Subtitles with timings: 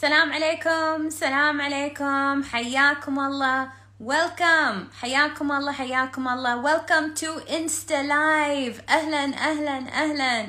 [0.00, 2.42] سلام عليكم سلام عليكم.
[2.42, 3.68] حياكم الله.
[4.00, 4.76] Welcome.
[5.00, 6.62] حياكم الله حياكم الله.
[6.62, 8.80] Welcome to insta live.
[8.88, 10.46] أهلا أهلا أهلا.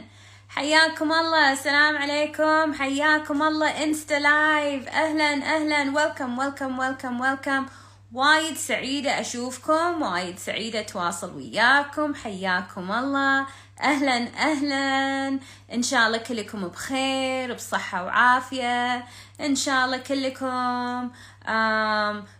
[0.49, 1.51] حياكم الله.
[1.51, 2.73] السلام عليكم.
[2.73, 3.83] حياكم الله.
[3.83, 5.93] insta live أهلا أهلا.
[5.93, 7.69] Welcome welcome welcome welcome.
[8.13, 10.01] وايد سعيدة أشوفكم.
[10.01, 12.15] وايد سعيدة أتواصل وياكم.
[12.15, 13.47] حياكم الله.
[13.81, 15.39] أهلا أهلا.
[15.73, 19.05] إن شاء الله كلكم بخير بصحة وعافية.
[19.41, 21.11] إن شاء الله كلكم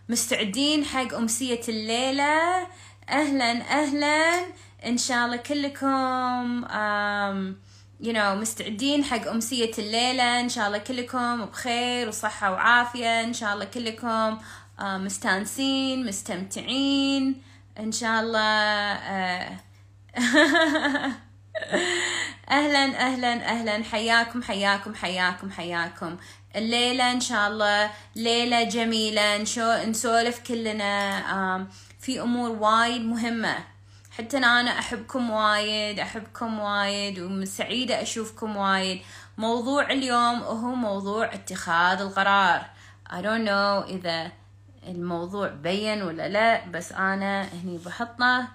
[0.08, 2.66] مستعدين حق أمسية الليلة.
[3.08, 3.50] أهلا
[3.82, 4.46] أهلا.
[4.86, 6.64] إن شاء الله كلكم
[8.02, 10.40] you know مستعدين حق أمسية الليلة.
[10.40, 13.20] إن شاء الله كلكم بخير وصحة وعافية.
[13.24, 14.38] إن شاء الله كلكم
[14.80, 17.42] مستانسين مستمتعين.
[17.78, 19.58] إن شاء الله
[22.50, 23.84] أهلا أهلا أهلا.
[23.84, 26.16] حياكم حياكم حياكم حياكم.
[26.56, 29.38] الليلة إن شاء الله ليلة جميلة.
[29.38, 31.66] نشو نسولف كلنا
[32.00, 33.56] في أمور وايد مهمة.
[34.10, 39.02] حتى أنا أحبكم وايد أحبكم وايد وسعيدة أشوفكم وايد.
[39.38, 42.66] موضوع اليوم هو موضوع اتخاذ القرار.
[43.10, 44.32] I don't know إذا
[44.88, 48.48] الموضوع بين ولا لا بس أنا هني بحطه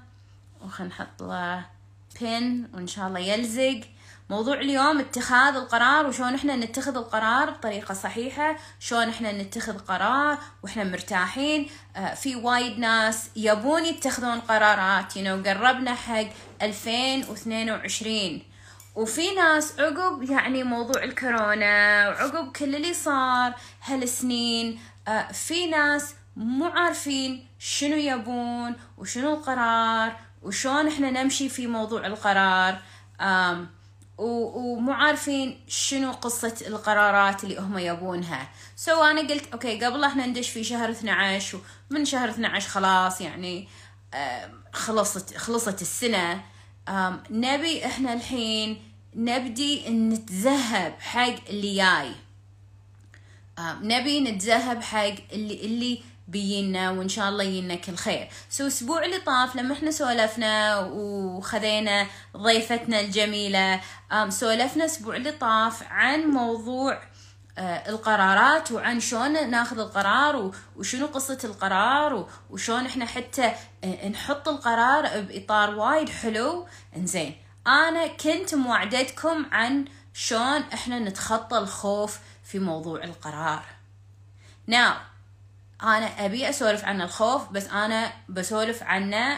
[0.66, 1.77] وخلنا نحط له
[2.22, 3.82] بين وإن شاء الله يلزق.
[4.30, 10.84] موضوع اليوم اتخاذ القرار وشون إحنا نتخذ القرار بطريقة صحيحة شلون إحنا نتخذ قرار وإحنا
[10.84, 11.70] مرتاحين.
[11.96, 16.28] آه في وايد ناس يبون يتخذون قرارات know, قربنا حق
[16.62, 18.42] 2022
[18.96, 26.66] وفي ناس عقب يعني موضوع الكورونا وعقب كل اللي صار هالسنين آه في ناس مو
[26.66, 32.82] عارفين شنو يبون وشنو القرار وشون إحنا نمشي في موضوع القرار
[34.18, 38.50] ومو عارفين شنو قصة القرارات اللي هم يبونها.
[38.76, 41.60] so أنا قلت okay قبل إحنا ندش في شهر 12
[41.92, 43.68] ومن شهر 12 خلاص يعني
[44.74, 46.42] خلصت خلصت السنة
[47.30, 48.82] نبي إحنا الحين
[49.16, 52.12] نبدي نتأهب حق اللي جاي.
[53.82, 58.30] نبي نتأهب حق اللي اللي بينا وإن شاء الله ينا كل خير.
[58.50, 62.08] سو أسبوع اللي طاف لما إحنا سولفنا وخذينا
[62.38, 63.82] ضيفتنا الجميلة
[64.30, 67.02] سولفنا أسبوع اللي طاف عن موضوع
[67.60, 73.52] القرارات وعن شلون ناخذ القرار وشنو قصة القرار وشلون إحنا حتى
[74.12, 76.68] نحط القرار بإطار وايد حلو.
[76.96, 77.36] إنزين
[77.68, 83.64] أنا كنت موعدتكم عن شلون إحنا نتخطى الخوف في موضوع القرار.
[84.72, 84.94] Now
[85.84, 89.38] أنا أبي أسولف عن الخوف بس أنا بسولف عنه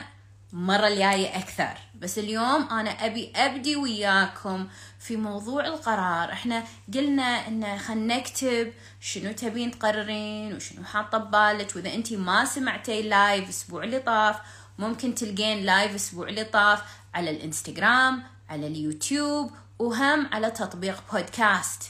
[0.53, 1.77] مرة الجاية أكثر.
[1.95, 4.67] بس اليوم أنا أبي أبدي وياكم
[4.99, 6.31] في موضوع القرار.
[6.31, 6.63] إحنا
[6.93, 11.75] قلنا إن خلنا نكتب شنو تبين تقررين وشنو حاطة ببالك.
[11.75, 14.35] وإذا أنتي ما سمعتي live الأسبوع اللي طاف
[14.79, 16.81] ممكن تلقين live الأسبوع اللي طاف
[17.13, 21.83] على الإنستغرام على اليوتيوب وهم على تطبيق بودكاست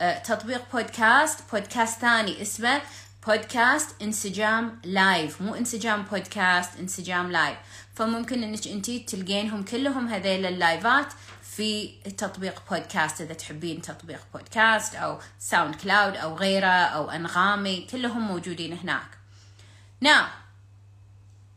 [0.00, 2.80] أه تطبيق podcast podcast ثاني اسمه
[3.26, 7.58] بودكاست انسجام live مو انسجام بودكاست انسجام live.
[7.94, 11.06] فممكن إنك أنتي تلقينهم كلهم هذيل ال live ات
[11.42, 11.88] في
[12.18, 13.20] تطبيق بودكاست.
[13.20, 19.08] إذا تحبين تطبيق بودكاست أو ساوند كلاود أو غيره أو أنغامي كلهم موجودين هناك.
[20.00, 20.26] now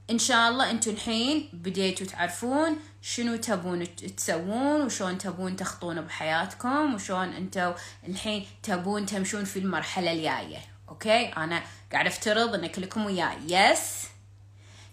[0.09, 7.30] إن شاء الله أنتم الحين بديتوا تعرفون شنو تبون تسوون وشون تبون تخطون بحياتكم وشون
[7.34, 7.74] أنتم
[8.07, 10.78] الحين تبون تمشون في المرحلة الجاية.
[10.89, 13.38] okay أنا قاعد افترض ان كلكم وياي.
[13.47, 14.03] yes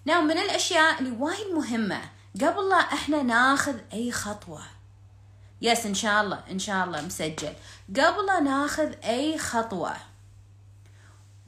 [0.05, 2.01] now من الأشياء اللي وايد مهمة
[2.35, 4.63] قبل لا إحنا ناخذ أي خطوة.
[5.63, 7.53] yes إن شاء الله إن شاء الله مسجل.
[7.89, 9.97] قبل لا ناخذ أي خطوة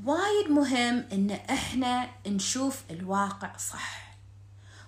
[0.05, 4.15] وايد مهم إن إحنا نشوف الواقع صح.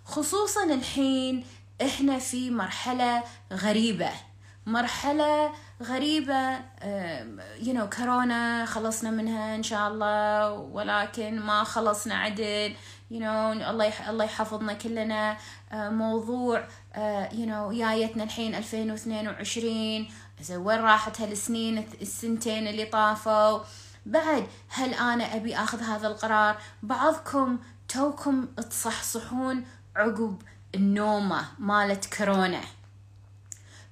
[0.05, 1.47] خصوصا الحين
[1.83, 4.11] إحنا في مرحلة غريبة.
[4.71, 5.53] مرحلة
[5.83, 6.53] غريبة
[7.63, 12.75] you know كورونا خلصنا منها إن شاء الله ولكن ما خلصنا عدل
[13.11, 15.37] you know الله الله يحفظنا كلنا.
[15.73, 16.69] موضوع
[17.33, 20.09] you know جايتنا الحين 2022
[20.41, 23.61] زين وين راحت هالسنين السنتين اللي طافوا؟
[24.07, 27.59] بعد هل أنا أبي آخذ هذا القرار؟ بعضكم
[27.89, 29.65] توكم تصحصحون
[29.97, 30.43] عقب
[30.75, 32.61] النومة مالت كورونا.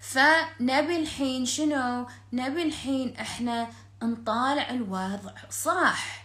[0.09, 3.69] فنبي الحين شنو؟ نبي الحين إحنا
[4.03, 6.25] نطالع الوضع صح.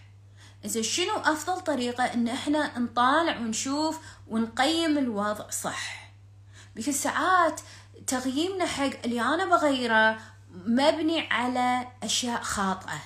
[0.64, 6.10] إذا شنو أفضل طريقة؟ إن إحنا نطالع ونشوف ونقيم الوضع صح.
[6.76, 7.60] بكل ساعات
[8.06, 10.18] تقييمنا حق اللي أنا بغيره
[10.50, 13.02] مبني على أشياء خاطئة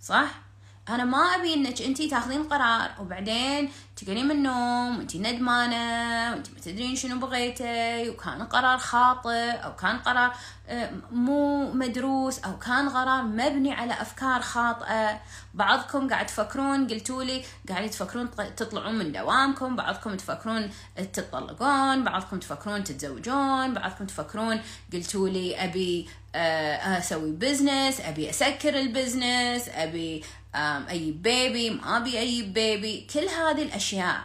[0.00, 0.41] صح؟
[0.88, 6.60] أنا ما أبي إنك أنتي تاخذين قرار وبعدين تقولين من النوم وأنتي ندمانة وأنتي ما
[6.60, 10.34] تدرين شنو بغيتي وكان قرار خاطئ أو كان قرار
[10.68, 15.20] آه، مو مدروس أو كان قرار مبني على أفكار خاطئة.
[15.54, 20.70] بعضكم قاعد تفكرون قلتوا لي قاعد تفكرون تطلعون من دوامكم بعضكم تفكرون
[21.12, 24.60] تطلقون بعضكم تفكرون تتزوجون بعضكم تفكرون
[24.92, 32.18] قلتوا لي أبي آه، أسوي business أبي أسكر ال business أبي أي baby ما أبي
[32.18, 34.24] أي baby كل هذه الأشياء.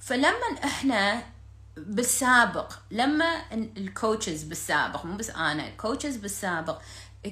[0.00, 1.22] فلما إحنا
[1.76, 6.80] بالسابق لما ال coaches بالسابق مو بس أنا ال coaches بالسابق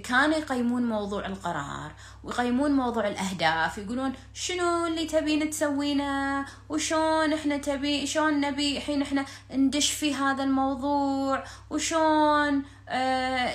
[0.04, 1.92] كانوا يقيمون موضوع القرار
[2.25, 9.24] ويقيمون موضوع الأهداف يقولون شنو اللي تبين تسوينه وشون إحنا تبي شلون نبي الحين إحنا
[9.50, 13.52] ندش في هذا الموضوع وشون آه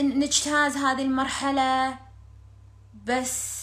[0.00, 1.98] نجتاز هذه المرحلة.
[3.06, 3.59] بس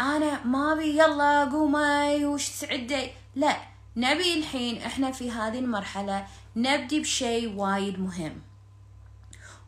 [0.00, 3.56] أنا ما أبي يلا قومي وش تسعدي لا
[3.96, 8.42] نبي الحين إحنا في هذه المرحلة نبدي بشيء وايد مهم.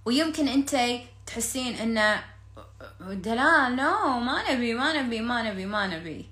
[0.04, 0.76] ويمكن أنت
[1.26, 2.22] تحسين انه
[3.00, 6.26] دلال نو ما نبي ما نبي ما نبي ما نبي.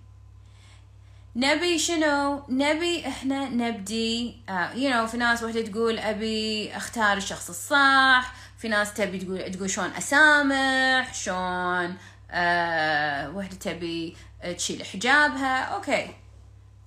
[1.36, 7.48] نبي شنو؟ نبي إحنا نبدي آه you know في ناس وحدة تقول أبي أختار الشخص
[7.48, 11.96] الصح في ناس تبي تقول تقول شلون أسامح شلون
[12.30, 14.16] آه وحده تبي
[14.56, 15.64] تشيل حجابها.
[15.64, 16.14] أوكي.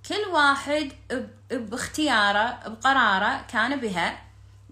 [0.08, 0.92] كل واحد
[1.50, 4.18] باختياره بقراره كان بها.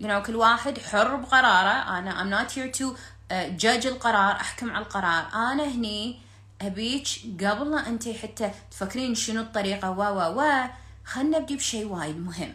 [0.01, 1.99] You know كل واحد حر بقراره.
[1.99, 2.85] أنا I'm not here to
[3.33, 5.27] جاج القرار أحكم على القرار.
[5.35, 6.21] أنا هني
[6.63, 7.07] أبيك
[7.41, 9.91] قبل لا انت حتى تفكرين شنو الطريقة.
[9.91, 10.69] و و و.
[11.05, 12.55] خلنا نبدي بشيء وايد مهم.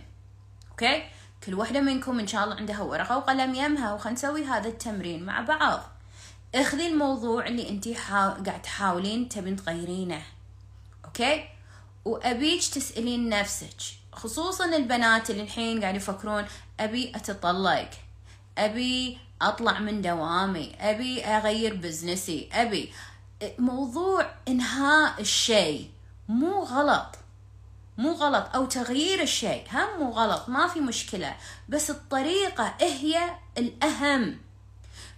[0.71, 1.03] okay؟
[1.45, 5.41] كل وحدة منكم إن شاء الله عندها ورقة وقلم يمها وخلنا نسوي هذا التمرين مع
[5.41, 5.94] بعض.
[6.55, 8.29] اخذي الموضوع اللي انت حا...
[8.29, 10.21] قاعد تحاولين تبين تغيرينه
[11.05, 11.49] okay؟
[12.05, 13.75] وأبيك تسألين نفسك
[14.13, 16.45] خصوصا البنات اللي الحين قاعد يفكرون
[16.79, 17.89] أبي أتطلق
[18.57, 22.93] أبي أطلع من دوامي أبي أغير business ي أبي
[23.59, 25.89] موضوع إنهاء الشيء
[26.29, 27.15] مو غلط
[27.97, 31.35] مو غلط أو تغيير الشيء هم مو غلط ما في مشكلة
[31.69, 34.44] بس الطريقة هي الأهم.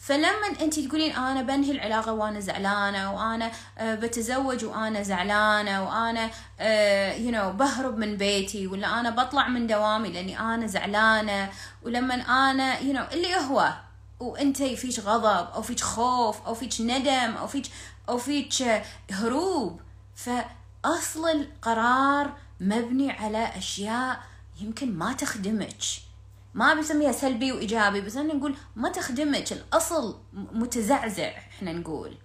[0.08, 6.32] فلما انت تقولين أنا بنهي العلاقة وأنا زعلانة وأنا آه، بتزوج وأنا زعلانة وأنا you
[6.60, 11.50] آه، know بهرب من بيتي ولا أنا بطلع من دوامي لاني أنا زعلانة
[11.84, 13.74] ولما أنا you know اللي هو
[14.20, 17.66] وانت فيك غضب أو فيك خوف أو فيك ندم أو فيك
[18.10, 19.82] أو فيك هروب.
[20.16, 24.24] فأصل القرار مبني على أشياء
[24.62, 26.07] يمكن ما تخدمك.
[26.54, 32.18] ما بسميها سلبي وإيجابي بس أنا نقول ما تخدمك الأصل متزعزع إحنا نقول.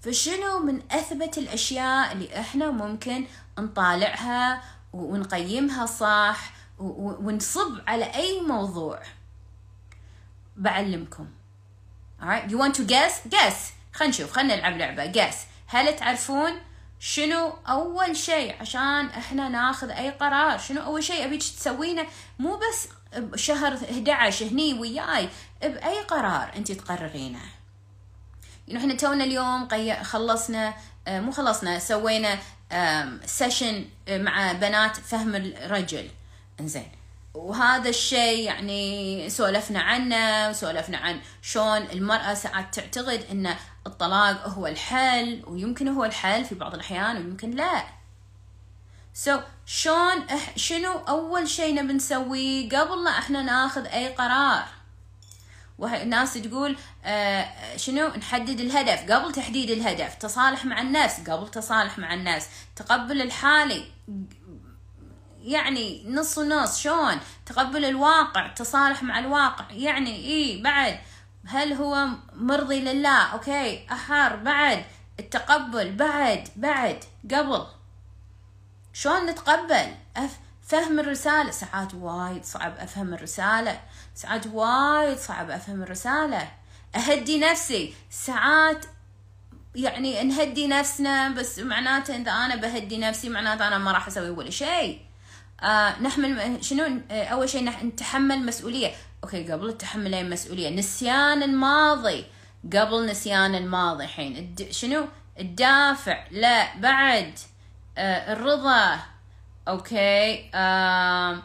[0.00, 3.26] فشنو من أثبت الأشياء اللي إحنا ممكن
[3.58, 4.62] نطالعها
[4.92, 9.02] ونقيمها صح ونصب على أي موضوع؟
[10.56, 11.26] بعلمكم.
[12.22, 12.50] Alright?
[12.50, 13.28] You want to guess?
[13.28, 13.72] Guess.
[13.92, 14.32] خلينا نشوف.
[14.32, 15.12] خلينا نلعب لعبة.
[15.12, 15.36] Guess.
[15.66, 16.52] هل تعرفون
[16.98, 22.06] شنو أول شيء عشان إحنا ناخذ أي قرار؟ شنو أول شيء أبيك تسوينه؟
[22.38, 25.28] مو بس بشهر 11 هني وياي
[25.62, 27.40] بأي قرار أنت تقررينه؟
[28.68, 29.68] يعني إحنا تونا اليوم
[30.02, 30.74] خلصنا
[31.08, 32.38] آه، مو خلصنا سوينا
[33.26, 36.08] session مع بنات فهم الرجل.
[36.60, 36.92] انزين.
[37.34, 43.54] وهذا الشيء يعني سولفنا عنه وسولفنا عن شلون المرأة ساعات تعتقد إن
[43.86, 47.84] الطلاق هو الحل ويمكن هو الحل في بعض الأحيان ويمكن لا.
[49.16, 54.64] so, شلون شنو أول شيء نبي نسويه قبل لا إحنا ناخذ أي قرار؟
[56.06, 59.12] ناس تقول آه شنو؟ نحدد الهدف.
[59.12, 61.30] قبل تحديد الهدف تصالح مع النفس.
[61.30, 62.48] قبل تصالح مع النفس.
[62.76, 63.84] تقبل الحالي.
[65.42, 66.78] يعني نص ونص.
[66.78, 68.48] شلون تقبل الواقع.
[68.48, 69.64] تصالح مع الواقع.
[69.70, 70.98] يعني إيه بعد.
[71.46, 73.86] هل هو مرضي لله؟ okay.
[73.92, 74.84] احر بعد.
[75.20, 75.92] التقبل.
[75.92, 76.48] بعد.
[76.56, 77.04] بعد.
[77.34, 77.75] قبل.
[78.98, 81.50] شلون نتقبل؟ أف فهم الرسالة.
[81.50, 83.80] ساعات وايد صعب أفهم الرسالة.
[84.14, 86.48] ساعات وايد صعب أفهم الرسالة.
[86.96, 87.94] أهدي نفسي.
[88.10, 88.84] ساعات
[89.74, 94.50] يعني نهدي نفسنا بس معناته إذا أنا بهدي نفسي معناته أنا ما راح أسوي ولا
[94.50, 95.00] شيء.
[95.62, 98.92] آه نحمل شنو؟ آه أول شيء نتحمل مسؤولية.
[99.24, 100.70] okay قبل التحمل اي مسؤولية.
[100.70, 102.24] نسيان الماضي.
[102.72, 104.70] قبل نسيان الماضي الحين الد...
[104.70, 105.06] شنو؟
[105.40, 106.24] الدافع.
[106.30, 107.38] لا بعد.
[107.98, 108.98] الرضا.
[109.68, 111.42] okay آه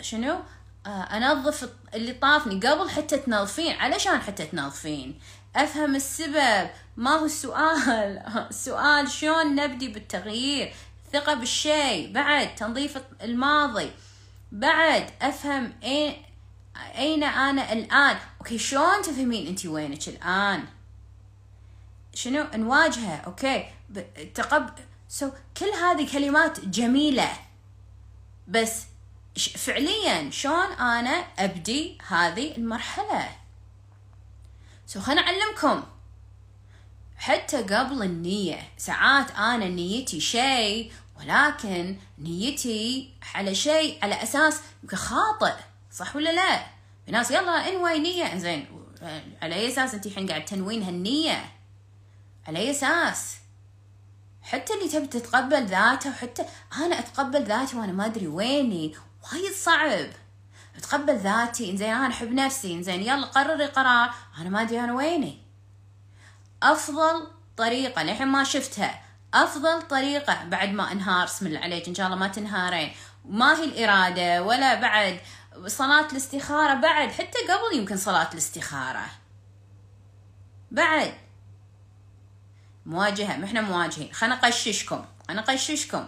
[0.00, 0.40] شنو؟
[0.86, 3.76] آه أنظف اللي طافني قبل حتى تنظفين.
[3.76, 5.20] علشان حتى تنظفين.
[5.56, 6.70] أفهم السبب.
[6.96, 10.74] ما هو السؤال؟ السؤال شلون نبدي بالتغيير؟
[11.12, 12.12] ثقة بالشيء.
[12.12, 13.90] بعد تنظيف الماضي.
[14.52, 16.22] بعد أفهم أين
[16.98, 20.64] أين أنا الآن؟ okay شلون تفهمين انت وينك الآن؟
[22.14, 23.16] شنو؟ نواجهه.
[23.16, 23.66] okay
[24.34, 24.70] تقب
[25.12, 27.30] so, كل هذه كلمات جميلة
[28.48, 28.82] بس
[29.56, 33.28] فعليا شلون أنا أبدي هذه المرحلة
[34.86, 35.82] so, خلنا أعلمكم
[37.16, 45.54] حتى قبل النية ساعات أنا نيتي شيء ولكن نيتي على شيء على أساس يمكن خاطئ
[45.92, 46.66] صح ولا لا؟
[47.06, 48.66] في ناس يلا انوي نية زين
[49.42, 51.52] على أي أساس انت الحين قاعد تنوين هالنية؟
[52.46, 53.41] على أي أساس؟
[54.42, 56.44] حتى اللي تبي تتقبل ذاته وحتى
[56.76, 58.96] أنا أتقبل ذاتي وأنا ما أدري ويني.
[59.32, 60.08] وايد صعب.
[60.76, 65.42] أتقبل ذاتي انزين أنا أحب نفسي انزين يلا قرري قرار أنا ما أدري أنا ويني.
[66.62, 69.02] أفضل طريقة للحين ما شفتها.
[69.34, 72.92] أفضل طريقة بعد ما أنهار اسم الله عليك إن شاء الله ما تنهارين.
[73.24, 75.20] ما هي الإرادة ولا بعد
[75.66, 79.06] صلاة الاستخارة بعد حتى قبل يمكن صلاة الاستخارة.
[80.70, 81.14] بعد.
[82.86, 84.12] مواجهة ما إحنا مواجهين.
[84.12, 85.04] خلنا نقششكم.
[85.30, 86.04] أنا اقششكم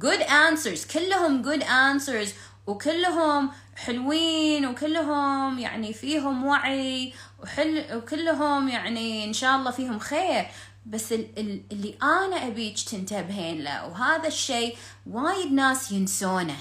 [0.00, 0.92] good answers.
[0.92, 2.28] كلهم good answers.
[2.66, 7.12] وكلهم حلوين وكلهم يعني فيهم وعي
[7.42, 10.46] وحل وكلهم يعني إن شاء الله فيهم خير.
[10.86, 14.76] بس اللي أنا أبيك تنتبهين له وهذا الشيء
[15.10, 16.56] وايد ناس ينسونه.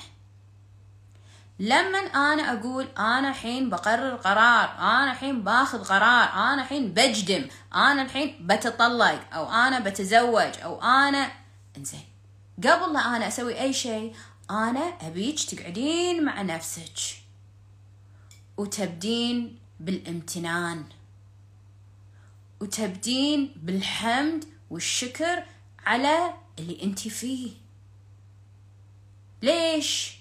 [1.61, 8.01] لما أنا أقول أنا الحين بقرر قرار أنا الحين باخذ قرار أنا الحين بجدم أنا
[8.01, 11.31] الحين بتطلق أو أنا بتزوج أو أنا
[11.77, 12.05] إنزين.
[12.57, 14.15] قبل لا أنا أسوي أي شيء
[14.49, 16.99] أنا أبيك تقعدين مع نفسك
[18.57, 20.83] وتبدين بالامتنان
[22.61, 25.43] وتبدين بالحمد والشكر
[25.85, 27.51] على اللي أنت فيه.
[29.41, 30.20] ليش؟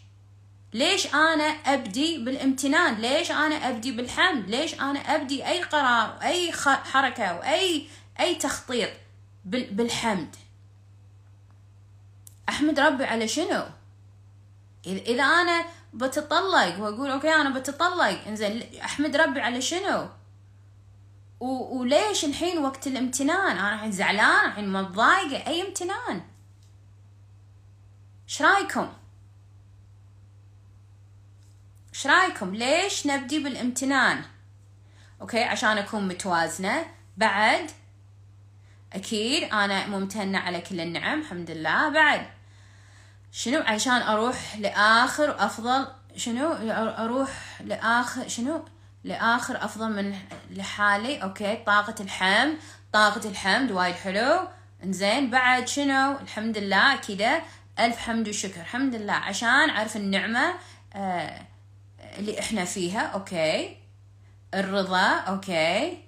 [0.72, 7.38] ليش أنا أبدي بالامتنان؟ ليش أنا أبدي بالحمد؟ ليش أنا أبدي أي قرار أي حركة
[7.38, 7.88] واي
[8.20, 8.90] أي تخطيط
[9.44, 10.36] بالحمد؟
[12.48, 13.64] أحمد ربي على شنو؟
[14.86, 20.08] إذا أنا بتطلق وأقول أوكي أنا بتطلق إنزين أحمد ربي على شنو.
[21.40, 26.22] وليش الحين وقت الامتنان؟ أنا الحين زعلان الحين متضايقة أي امتنان؟
[28.28, 28.88] إيش رأيكم؟
[32.00, 34.22] إيش رايكم؟ ليش نبدي بالامتنان؟
[35.20, 36.86] okay عشان اكون متوازنة.
[37.16, 37.70] بعد
[38.92, 41.88] أكيد أنا ممتنة على كل النعم الحمد لله.
[41.88, 42.26] بعد
[43.32, 48.64] شنو؟ عشان أروح لآخر أفضل شنو؟ أروح لآخر شنو؟
[49.04, 50.18] لآخر أفضل من
[50.50, 51.22] لحالي.
[51.22, 52.58] okay طاقة الحمد
[52.92, 54.48] طاقة الحمد وايد حلو.
[54.84, 57.42] انزين بعد شنو؟ الحمد لله كذا
[57.78, 59.12] ألف حمد وشكر الحمد لله.
[59.12, 60.54] عشان أعرف النعمة
[60.94, 61.49] آه
[62.18, 63.76] اللي إحنا فيها okay.
[64.54, 65.98] الرضا okay.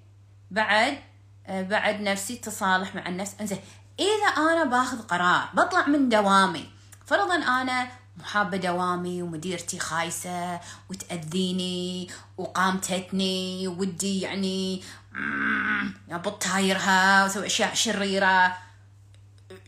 [0.51, 0.99] بعد
[1.47, 3.35] آه بعد نفسي تصالح مع النفس.
[3.41, 3.59] إنزين
[4.01, 6.71] إذا أنا باخذ قرار بطلع من دوامي.
[7.07, 14.83] فرضا أنا محابة دوامي ومديرتي خايسة وتأذيني وقامتتني ودي يعني
[16.11, 18.59] أبط تايرها وأسوي أشياء شريرة.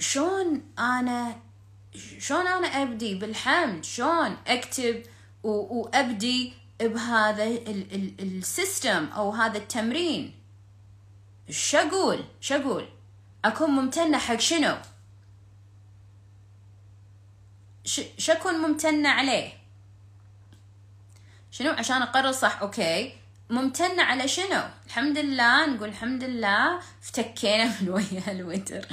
[0.01, 1.37] شلون أنا
[2.19, 3.85] شلون أنا أبدي؟ بالحمد.
[3.85, 5.03] شلون أكتب؟
[5.45, 7.45] وأبدي بهذا
[8.21, 10.35] ال system أو هذا التمرين.
[11.51, 12.89] شو أقول؟
[13.45, 14.77] أكون ممتنة حق شنو؟
[18.19, 19.53] شو أكون ممتنة عليه؟
[21.51, 23.13] شنو؟ عشان أقرر صح okay.
[23.51, 26.79] ممتنة على شنو؟ الحمد لله نقول الحمد لله.
[27.03, 28.87] افتكينا من ويا الودر.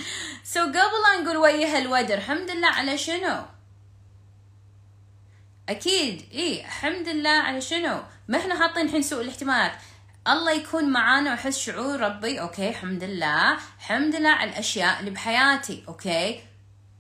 [0.44, 3.46] so, قبل نقول ويا الودر الحمد لله على شنو؟
[5.70, 6.26] أكيد.
[6.34, 9.72] اي الحمد لله على شنو؟ ما إحنا حاطين الحين أسوأ الاحتمالات
[10.28, 12.42] الله يكون معانا واحس شعور ربي.
[12.42, 13.58] okay الحمد لله.
[13.80, 15.84] الحمد لله على الأشياء اللي بحياتي.
[15.88, 16.44] okay؟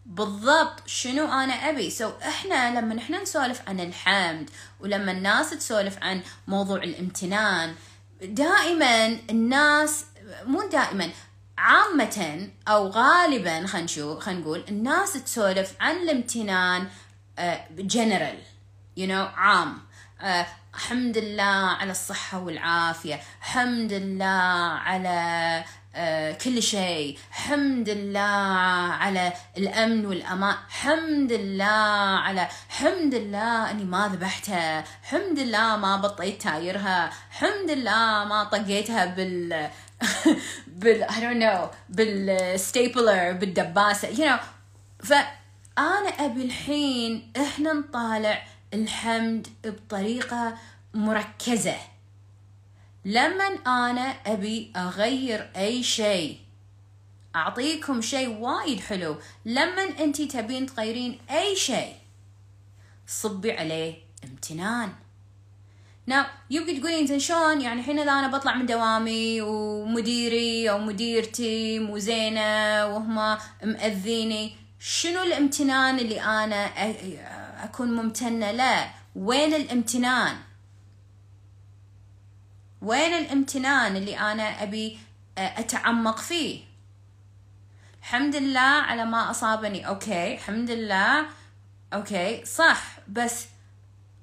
[0.05, 0.87] بالضبط.
[0.87, 4.49] شنو أنا أبي؟ so, إحنا لما إحنا نسولف عن الحمد
[4.79, 7.75] ولما الناس تسولف عن موضوع الامتنان
[8.21, 10.05] دائما الناس
[10.45, 11.09] مو دائما
[11.57, 16.87] عامة أو غالبا خلينا نقول الناس تسولف عن الامتنان
[17.77, 18.37] جنرال
[18.97, 19.77] you know عام.
[20.19, 20.45] uh,
[20.75, 23.19] الحمد لله على الصحة والعافية.
[23.41, 24.25] الحمد لله
[24.85, 27.17] على uh, كل شيء.
[27.29, 28.19] الحمد لله
[29.01, 30.55] على الأمن والأمان.
[30.67, 31.65] الحمد لله
[32.25, 34.83] على الحمد لله أني ما ذبحتها.
[35.03, 37.11] الحمد لله ما بطيت تايرها.
[37.31, 39.69] الحمد لله ما طقيتها بال
[40.81, 44.39] بال I don't know بالستيبلر بالدباسة you know.
[45.77, 50.57] فأنا أبي الحين إحنا نطالع الحمد بطريقة
[50.93, 51.77] مركزة.
[53.05, 56.37] لما أنا أبي أغير أي شيء.
[57.35, 59.15] أعطيكم شيء وايد حلو.
[59.45, 61.95] لما أنت تبين تغيرين أي شيء.
[63.07, 64.93] صبي عليه امتنان.
[66.05, 71.79] ناو يبقى تقولين زين شلون؟ يعني الحين إذا أنا بطلع من دوامي ومديري أو مديرتي
[71.79, 76.65] مو زينة وهم مأذيني شنو الامتنان اللي أنا
[77.63, 80.37] أكون ممتنة له؟ وين الامتنان؟
[82.81, 84.99] وين الامتنان اللي أنا أبي
[85.37, 86.63] أتعمق فيه؟
[87.99, 89.87] الحمد لله على ما أصابني.
[89.87, 91.25] أوكي الحمد لله.
[91.93, 92.99] أوكي صح.
[93.07, 93.45] بس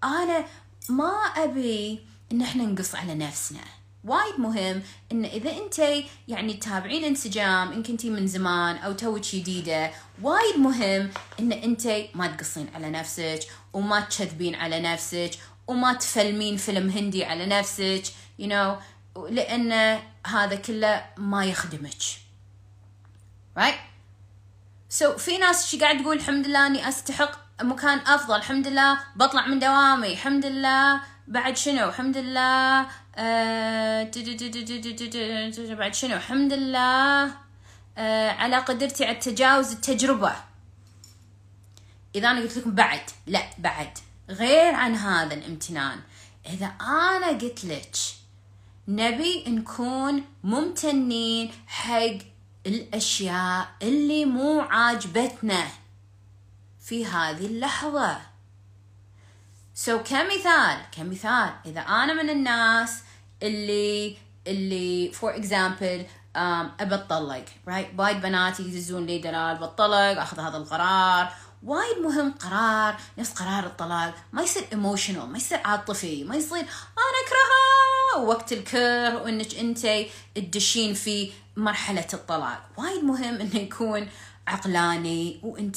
[0.04, 0.44] أنا
[0.88, 3.77] ما أبي إن إحنا نقص على نفسنا.
[4.04, 5.78] وايد مهم إن إذا أنت
[6.28, 9.90] يعني تتابعين إنسجام إن كنتي من زمان أو توك جديده
[10.22, 13.40] وايد مهم إن أنت ما تقصين على نفسك
[13.72, 15.30] وما تكذبين على نفسك
[15.66, 18.02] وما تفلمين فيلم هندي على نفسك
[18.40, 18.82] you know
[19.30, 22.02] لأن هذا كله ما يخدمك.
[23.58, 23.78] Right
[24.88, 29.46] so في ناس شي قاعد تقول الحمد لله إني أستحق مكان أفضل الحمد لله بطلع
[29.46, 32.86] من دوامي الحمد لله بعد شنو؟ الحمد لله
[35.74, 37.34] بعد شنو؟ الحمد لله.
[37.98, 40.32] آه على قدرتي على تجاوز التجربة.
[42.14, 43.00] إذا أنا قلت لكم بعد.
[43.26, 43.98] لا بعد.
[44.28, 46.00] غير عن هذا الامتنان.
[46.46, 47.96] إذا أنا قلت لك
[48.88, 52.18] نبي نكون ممتنين حق
[52.66, 55.66] الأشياء اللي مو عاجبتنا
[56.80, 58.20] في هذه اللحظة.
[59.74, 61.52] so, كمثال كمثال.
[61.66, 63.02] إذا أنا من الناس
[63.42, 66.06] اللي اللي for example
[66.36, 71.32] ابى اتطلق right وايد بنات يدزون لي دلال بطلق أخذ هذا القرار.
[71.62, 74.14] وايد مهم قرار نفس قرار الطلاق.
[74.32, 80.94] ما يصير emotional ما يصير عاطفي ما يصير أنا أكرهها وقت الكره وإنك أنت تدشين
[80.94, 82.68] في مرحلة الطلاق.
[82.76, 84.08] وايد مهم إنه يكون
[84.46, 85.76] عقلاني وأنت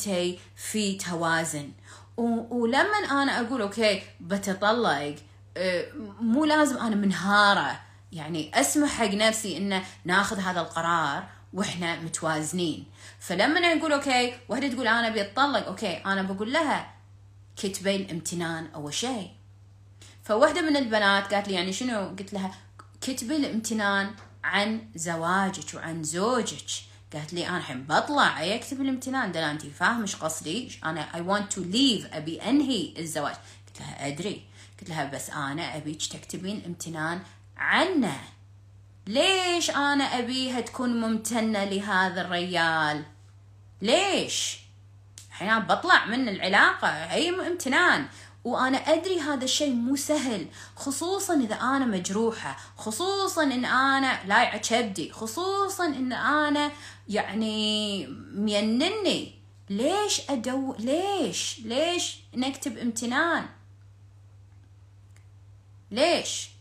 [0.56, 1.72] في توازن.
[2.18, 5.16] ولما أنا أقول okay بتطلق
[6.22, 7.80] مو لازم أنا منهارة.
[8.12, 12.86] يعني أسمح حق نفسي إنه ناخذ هذا القرار وإحنا متوازنين.
[13.20, 16.94] فلما نقول okay وحده تقول أنا أبي أتطلق okay أنا بقول لها
[17.56, 19.32] كتبي الامتنان أول شيء.
[20.24, 22.52] فواحدة من البنات قالت لي يعني شنو؟ قلت لها
[23.02, 24.12] كتبي الامتنان
[24.44, 26.66] عن زواجك وعن زوجك.
[27.14, 31.54] قالت لي أنا الحين بطلق أكتب الامتنان؟ ده انت فاهم إيش قصدي؟ أنا I want
[31.54, 33.36] to leave أبي أنهي الزواج.
[33.68, 34.51] قلت لها أدري.
[34.82, 37.22] قلت لها بس أنا ابيك تكتبين امتنان
[37.58, 38.22] عنه.
[39.08, 43.04] ليش أنا أبيها تكون ممتنة لهذا الريال؟
[43.82, 44.60] ليش؟
[45.30, 48.08] الحين بطلع من العلاقة هي امتنان.
[48.44, 55.12] وأنا أدري هذا الشيء مو سهل خصوصا إذا أنا مجروحة خصوصا إن أنا لايعة كبدي
[55.12, 56.72] خصوصا إن أنا
[57.08, 59.42] يعني مينني.
[59.70, 63.46] ليش ادو ليش؟ ليش نكتب امتنان؟
[65.92, 66.52] ليش؟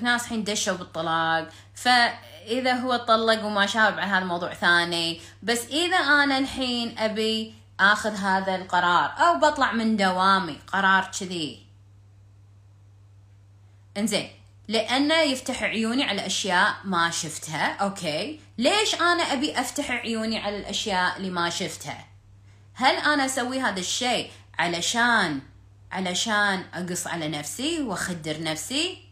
[0.00, 1.48] ناس الحين دشوا بالطلاق.
[1.74, 8.14] فإذا هو طلق وما شاب على هذا الموضوع ثاني بس إذا أنا الحين أبي آخذ
[8.14, 11.66] هذا القرار أو بطلع من دوامي قرار كذي.
[13.96, 14.30] إنزين
[14.68, 18.40] لأنه يفتح عيوني على أشياء ما شفتها أوكي.
[18.58, 22.15] ليش أنا أبي أفتح عيوني على الأشياء اللي ما شفتها؟
[22.78, 25.40] هل أنا أسوي هذا الشيء علشان
[25.92, 29.02] علشان أقص على نفسي وأخدر نفسي؟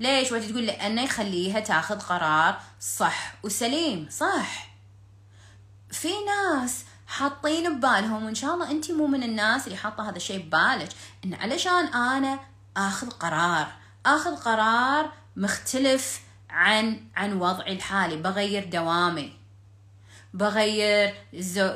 [0.00, 4.68] ليش؟ وانت تقول؟ لأنه يخليها تاخذ قرار صح وسليم صح.
[5.90, 10.46] في ناس حاطين ببالهم وإن شاء الله انت مو من الناس اللي حاطة هذا الشيء
[10.46, 10.88] ببالك
[11.24, 12.38] إن علشان أنا
[12.76, 13.72] آخذ قرار
[14.06, 19.41] آخذ قرار مختلف عن عن وضعي الحالي بغير دوامي.
[20.34, 21.14] بغير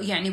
[0.01, 0.31] يعني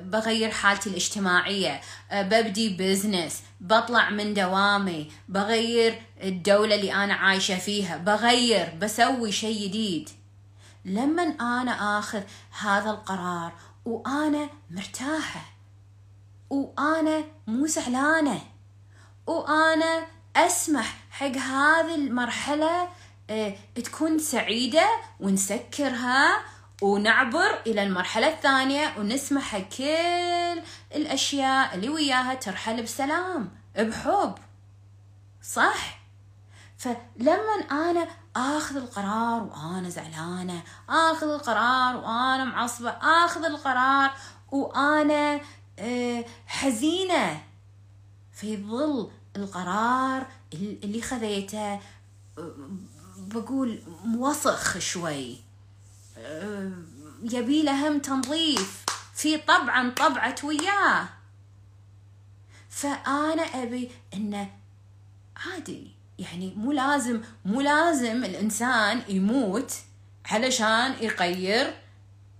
[0.00, 1.80] بغير حالتي الاجتماعية.
[2.10, 9.68] أه، ببدي بزنس بطلع من دوامي بغير الدولة اللي أنا عايشة فيها بغير بسوي شيء
[9.68, 10.08] جديد.
[10.84, 12.22] لما أنا آخذ
[12.60, 13.52] هذا القرار
[13.84, 15.44] وأنا مرتاحة؟
[16.50, 18.40] وأنا مو زعلانة؟
[19.26, 22.88] وأنا أسمح حق هذه المرحلة
[23.30, 24.86] أه، تكون سعيدة
[25.20, 30.62] ونسكرها ونعبر إلى المرحلة الثانية ونسمح كل
[30.94, 34.34] الأشياء اللي وياها ترحل بسلام بحب.
[35.42, 35.98] صح؟
[36.78, 44.10] فلما أنا آخذ القرار وأنا زعلانة آخذ القرار وأنا معصبة آخذ القرار
[44.52, 45.40] وأنا
[45.78, 47.42] آه، حزينة
[48.32, 51.80] في ظل القرار اللي خذيته آه،
[53.16, 55.45] بقول موسخ شوي.
[57.22, 58.84] يبي له هم تنظيف
[59.14, 61.08] في طبعا طبعت وياه
[62.70, 64.50] فأنا أبي إنه
[65.36, 69.72] عادي يعني مو لازم مو لازم الإنسان يموت
[70.30, 71.74] علشان يغير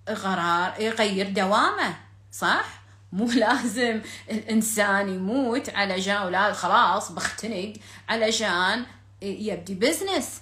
[0.08, 1.96] قرار يغير دوامه
[2.32, 7.72] صح؟ مو لازم الإنسان يموت علشان ولا خلاص بختنق
[8.08, 8.86] علشان
[9.22, 10.40] يبدي بزنس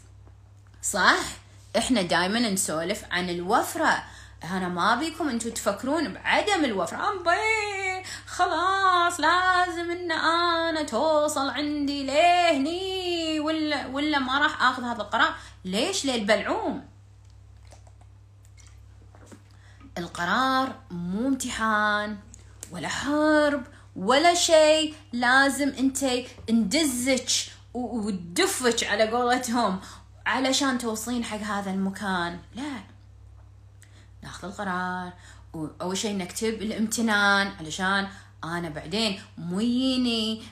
[0.83, 1.43] صح؟
[1.78, 4.04] إحنا دائما نسولف عن الوفرة.
[4.44, 7.10] أنا ما بيكم أنتم تفكرون بعدم الوفرة.
[7.10, 15.34] أمبي خلاص لازم إن أنا توصل عندي لهني ولا ولا ما راح آخذ هذا القرار.
[15.64, 16.84] ليش للبلعوم
[19.98, 22.18] القرار مو امتحان
[22.72, 23.62] ولا حرب
[23.96, 24.94] ولا شيء.
[25.12, 26.04] لازم أنت
[26.50, 27.28] ندزك
[27.74, 29.80] وتدفك على قولتهم.
[30.26, 32.38] علشان توصلين حق هذا المكان.
[32.54, 32.80] لا.
[34.22, 35.12] ناخذ القرار.
[35.52, 38.08] واول شيء نكتب الامتنان علشان
[38.44, 40.42] أنا بعدين مو يجيني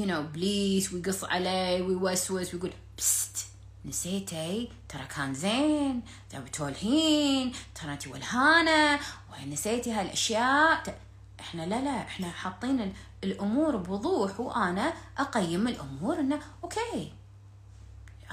[0.00, 3.46] you know إبليس ويقص علي ويوسوس ويقول بس
[3.84, 6.02] نسيتي؟ ترى كان زين.
[6.30, 9.00] ترى الحين ترى انت ولهانة.
[9.32, 10.98] ونسيتي هالأشياء؟
[11.40, 12.94] إحنا لا لا إحنا حاطين
[13.24, 17.12] الأمور بوضوح وأنا أقيم الأمور إنه okay.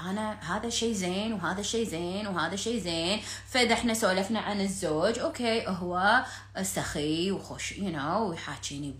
[0.00, 3.20] أنا هذا شيء زين وهذا شيء زين وهذا شيء زين.
[3.48, 6.24] فإذا إحنا سولفنا عن الزوج okay هو
[6.62, 8.94] سخي وخوش you know ويحاكيني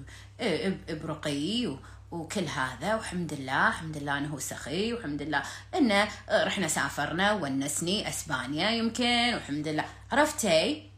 [0.88, 1.76] برقي
[2.10, 5.42] وكل هذا والحمد لله الحمد لله إنه سخي والحمد لله
[5.74, 9.84] إنه رحنا سافرنا ونسني أسبانيا يمكن والحمد لله.
[10.12, 10.90] عرفتي؟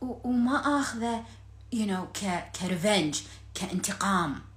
[0.00, 1.24] وما آخذه
[1.72, 2.20] you know,
[2.60, 3.20] revenge
[3.54, 4.49] كانتقام.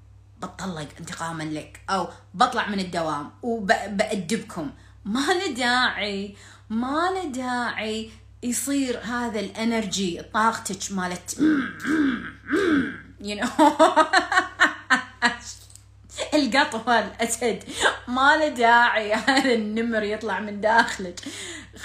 [0.46, 4.72] بطلق انتقاما لك أو بطلع من الدوام وبأدبكم
[5.06, 6.36] ما له داعي
[6.70, 8.10] ما له داعي
[8.44, 11.40] يصير هذا ال energy طاقتك مالت
[13.22, 13.48] you know
[16.34, 17.64] القط الاسد
[18.08, 21.20] ما له داعي هذا النمر يطلع من داخلك.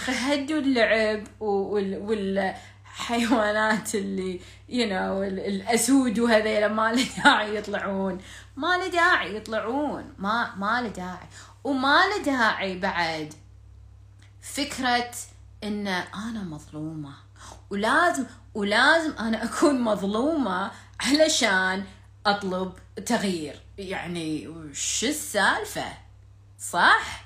[0.06, 2.54] هدوا اللعب وال, وال
[2.98, 8.20] حيوانات اللي يو you know, الأسود وهذيلا ما له داعي يطلعون.
[8.56, 10.14] ما له داعي يطلعون.
[10.18, 11.26] ما ما له داعي.
[11.64, 13.34] وما له داعي بعد
[14.42, 15.10] فكرة
[15.64, 17.14] إن أنا مظلومة.
[17.70, 21.84] ولازم ولازم أنا أكون مظلومة علشان
[22.26, 22.72] أطلب
[23.06, 23.60] تغيير.
[23.78, 25.92] يعني وش السالفة؟
[26.58, 27.24] صح؟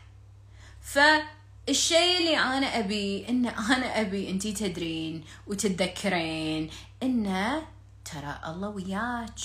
[1.67, 6.71] فالشيء اللي أنا أبي إن أنا أبي انتي تدرين وتتذكرين
[7.03, 7.63] انه
[8.05, 9.41] ترى الله وياك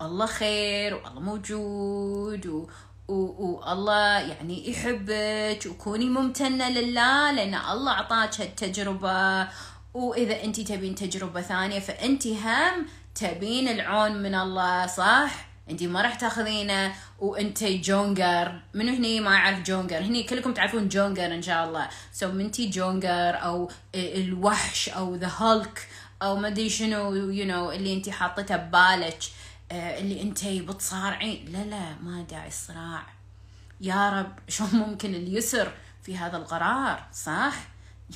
[0.00, 2.68] والله خير والله موجود و...
[3.08, 9.48] والله يعني يحبك وكوني ممتنة لله لأن الله أعطاك هالتجربة
[9.94, 16.14] وإذا أنت تبين تجربة ثانية فأنت هم تبين العون من الله صح؟ انت ما راح
[16.14, 18.60] تاخذينه وانت جونجر.
[18.74, 19.98] منو هني؟ ما يعرف جونجر.
[19.98, 21.88] هني كلكم تعرفون جونجر إن شاء الله.
[22.12, 25.88] so منتي جونجر أو الوحش أو The Hulk
[26.22, 29.18] أو ما أدري شنو you know اللي انت حاطته ببالك
[29.72, 31.52] آه، اللي انتي بتصارعين.
[31.52, 33.06] لا لا ما داعي الصراع.
[33.80, 37.54] يا رب شلون ممكن اليسر في هذا القرار صح؟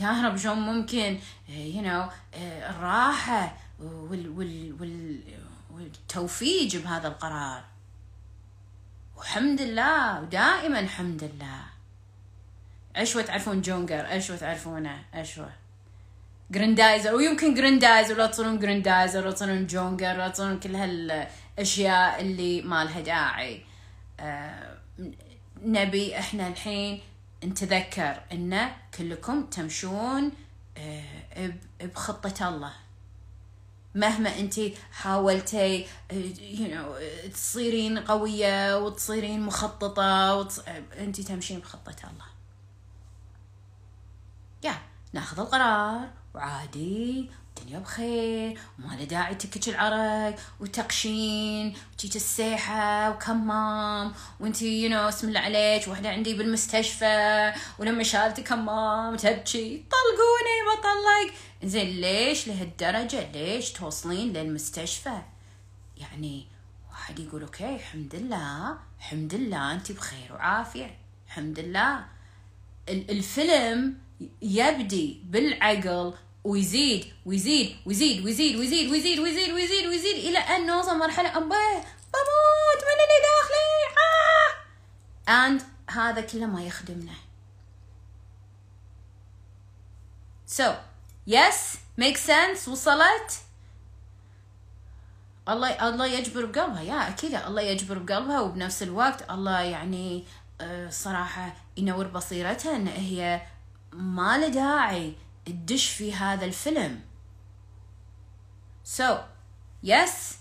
[0.00, 5.20] يا رب شلون ممكن you آه، know آه، الراحة وال وال وال
[5.72, 7.64] والتوفيق بهذا القرار.
[9.16, 11.62] والحمد لله ودائما الحمد لله.
[12.96, 15.52] عشوة تعرفون جونجر عشوة تعرفونه عشوة.
[16.50, 21.26] جريندايزر ويمكن جريندايزر ولا تصيرون جريندايزر ولا تصيرون جونجر ولا تصيرون كل هال
[21.58, 23.64] اشياء اللي ما لها داعي.
[24.20, 24.78] آه
[25.62, 27.00] نبي إحنا الحين
[27.44, 30.32] نتذكر ان كلكم تمشون
[30.78, 32.72] آه بخطة الله.
[33.94, 34.60] مهما انت
[34.92, 35.86] حاولتي
[36.56, 37.02] you know,
[37.34, 40.60] تصيرين قوية وتصيرين مخططة وتص...
[40.98, 42.26] انت تمشين بخطة الله.
[44.64, 44.74] يا
[45.12, 54.82] ناخذ القرار وعادي الدنيا بخير وما له داعي تكج العرق وتقشين وتيجي السيحة وكمام وانتي
[54.82, 61.34] you know اسم الله عليك واحدة عندي بالمستشفى ولما شالت كمام تبكي طلقوني بطلق.
[61.64, 65.22] زين ليش لهالدرجة؟ ليش توصلين للمستشفى؟
[65.96, 66.46] يعني
[66.90, 72.04] واحد يقول okay الحمد لله الحمد لله أنت بخير وعافية الحمد لله.
[72.88, 73.98] الفيلم
[74.42, 81.28] يبدي بالعقل ويزيد ويزيد ويزيد ويزيد ويزيد ويزيد ويزيد ويزيد ويزيد إلى أن نوصل مرحلة
[81.28, 85.58] أبيه بموت من اللي داخلي؟ آه!
[85.58, 87.14] And هذا كله ما يخدمنا.
[90.56, 90.91] So
[91.26, 93.30] yes make sense وصلت.
[95.48, 96.82] الله الله يجبر بقلبها.
[96.82, 100.24] يا أكيد الله يجبر بقلبها وبنفس الوقت الله يعني
[100.60, 103.42] آه، صراحة ينور بصيرتها إن هي
[103.92, 105.14] ما له داعي
[105.46, 107.00] تدش في هذا الفيلم.
[108.96, 109.18] So
[109.86, 110.34] yes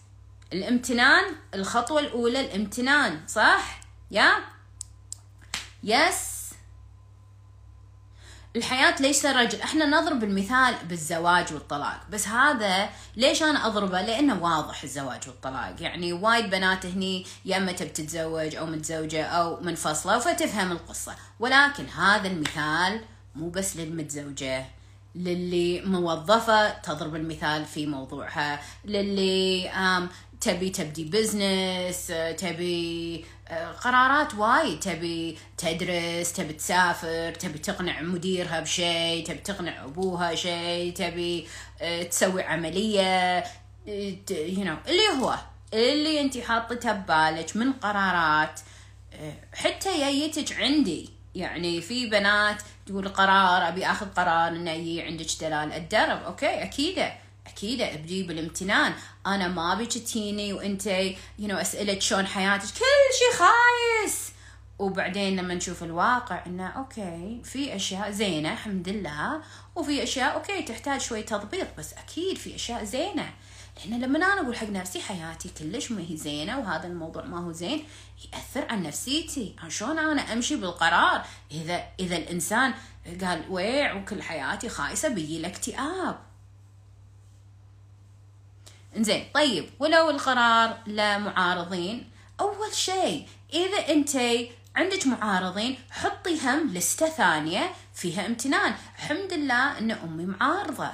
[0.53, 4.31] الامتنان الخطوة الأولى الامتنان صح؟ يا.
[5.83, 6.40] يس
[8.55, 11.99] الحياة ليش رجل إحنا نضرب المثال بالزواج والطلاق.
[12.11, 15.75] بس هذا ليش أنا أضربه؟ لأنه واضح الزواج والطلاق.
[15.79, 21.15] يعني وايد بنات هني يا أما تبي تتزوج أو متزوجة أو منفصلة فتفهم القصة.
[21.39, 23.01] ولكن هذا المثال
[23.35, 24.65] مو بس للمتزوجة
[25.15, 29.69] للي موظفة تضرب المثال في موضوعها للي
[30.41, 34.79] تبي تبدي بزنس تبي آه، قرارات وايد.
[34.79, 41.47] تبي تدرس تبي تسافر تبي تقنع مديرها بشيء تبي تقنع أبوها شيء تبي
[41.81, 45.35] آه، تسوي عملية you know اللي هو
[45.73, 48.59] اللي انت حاطتها ببالك من قرارات.
[49.13, 55.27] آه، حتى جايتك عندي يعني في بنات تقول قرار أبي آخذ قرار إنه يجي عندك
[55.41, 56.23] دلال الدرب.
[56.23, 56.63] okay
[57.61, 58.93] أكيد ابدي بالامتنان
[59.27, 64.31] أنا ما ابيك تجيني وانت you know اسالك شلون حياتك كل شيء خايس
[64.79, 69.41] وبعدين لما نشوف الواقع انه okay في اشياء زينه الحمد لله
[69.75, 73.33] وفي اشياء okay تحتاج شوي تضبيط بس أكيد في اشياء زينه
[73.85, 77.51] لأن لما أنا أقول حق نفسي حياتي كلش ما هي زينه وهذا الموضوع ما هو
[77.51, 77.83] زين
[78.33, 82.73] ياثر على نفسيتي شلون أنا امشي بالقرار اذا اذا الانسان
[83.21, 85.49] قال ويع وكل حياتي خايسه بيجي له
[88.97, 94.17] إنزين طيب ولو القرار لمعارضين أول شيء إذا أنت
[94.75, 98.73] عندك معارضين حطي هم لستة ثانية فيها امتنان.
[98.97, 100.91] الحمد لله إن أمي معارضة.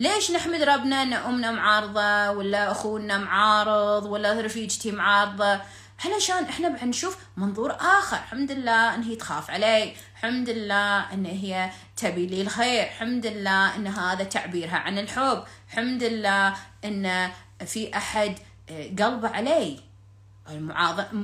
[0.00, 5.60] ليش نحمد ربنا إن أمنا معارضة ولا أخونا معارض ولا رفيجتي معارضة؟
[6.04, 8.16] علشان إحنا بعد نشوف منظور آخر.
[8.16, 9.94] الحمد لله إن هي تخاف علي.
[10.14, 12.82] الحمد لله إن هي تبي لي الخير.
[12.82, 15.44] الحمد لله إن هذا تعبيرها عن الحب.
[15.68, 17.30] الحمد لله إن
[17.66, 18.38] في أحد
[18.70, 19.80] آه، قلبه علي.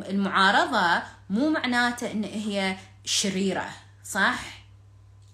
[0.09, 3.71] المعارضة مو معناته إن هي شريرة
[4.05, 4.41] صح؟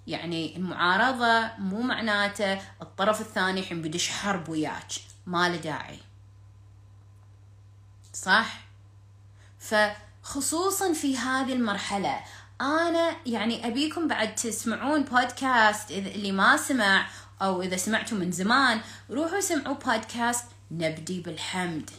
[0.07, 4.93] يعني المعارضة مو معناته الطرف الثاني حين بدش حرب وياك.
[5.27, 5.99] ما له داعي.
[8.13, 8.64] صح؟
[9.65, 12.21] فخصوصا في هذه المرحلة
[12.61, 17.07] أنا يعني أبيكم بعد تسمعون بودكاست اللي ما سمع
[17.43, 21.91] أو إذا سمعتوا من زمان روحوا سمعوا بودكاست نبدي بالحمد.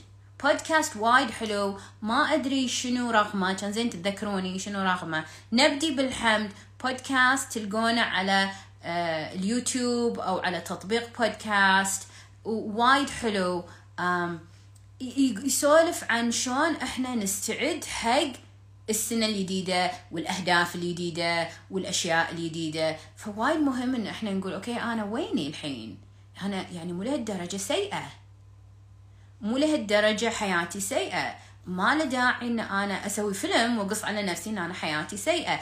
[0.44, 6.52] بودكاست وايد حلو ما أدري شنو رقمه كان زين تتذكروني شنو رقمه نبدي بالحمد
[6.84, 8.50] بودكاست تلقونه على
[8.84, 12.08] آه، اليوتيوب أو على تطبيق بودكاست
[12.46, 13.64] وايد حلو.
[15.02, 18.32] يسولف عن شلون إحنا نستعد حق
[18.90, 22.98] السنة الجديدة والأهداف الجديدة والأشياء الجديدة.
[23.18, 25.98] فوايد مهم إن إحنا نقول okay أنا ويني الحين؟
[26.42, 28.04] أنا يعني مو لهالدرجة سيئة.
[29.42, 31.36] مو لهالدرجة حياتي سيئة.
[31.66, 35.60] ما له داعي إن أنا أسوي فيلم وأقص على نفسي إن أنا حياتي سيئة.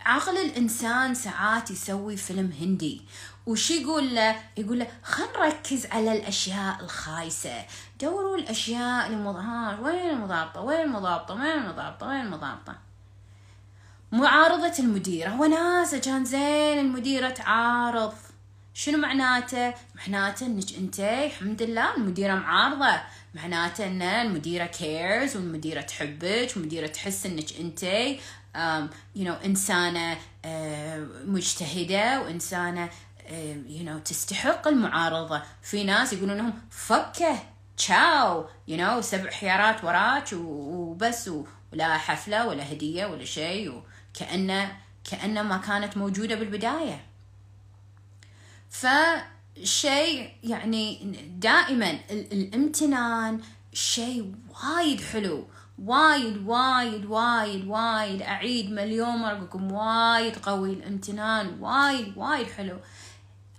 [0.00, 3.02] عقل الإنسان ساعات يسوي فيلم هندي
[3.46, 7.64] وش يقول له؟ يقول له خل نركز على الأشياء الخايسة.
[8.00, 9.36] دوروا الأشياء المض...
[9.82, 12.78] وين المضابطة وين المضابطة وين المضابطة وين المضابطة؟
[14.12, 18.14] معارضة المديرة وناسة كان زين المديرة تعارض.
[18.74, 23.00] شنو معناته؟ معناته إنك أنت الحمد لله المديرة معارضة.
[23.34, 27.84] معناته إن المديرة كيرز والمديرة تحبك والمديرة تحس إنك أنت
[28.56, 30.18] you know انسانة uh,
[31.26, 32.90] مجتهدة وانسانة
[33.68, 35.42] you know تستحق المعارضة.
[35.62, 37.38] في ناس يقولون لهم فكه
[37.76, 41.30] تشاو يو نو سبع خيارات وراك وبس
[41.72, 43.82] ولا حفلة ولا هدية ولا شيء
[44.14, 44.76] وكأنه
[45.10, 47.04] كأنه ما كانت موجودة بالبداية.
[48.70, 48.86] ف
[49.62, 50.98] شيء يعني
[51.38, 53.40] دائما ال- الامتنان
[53.72, 55.46] شيء وايد حلو.
[55.84, 58.22] وايد وايد وايد وايد.
[58.22, 61.56] أعيد مليون مره أقول لكم وايد قوي الامتنان.
[61.60, 62.78] وايد وايد حلو.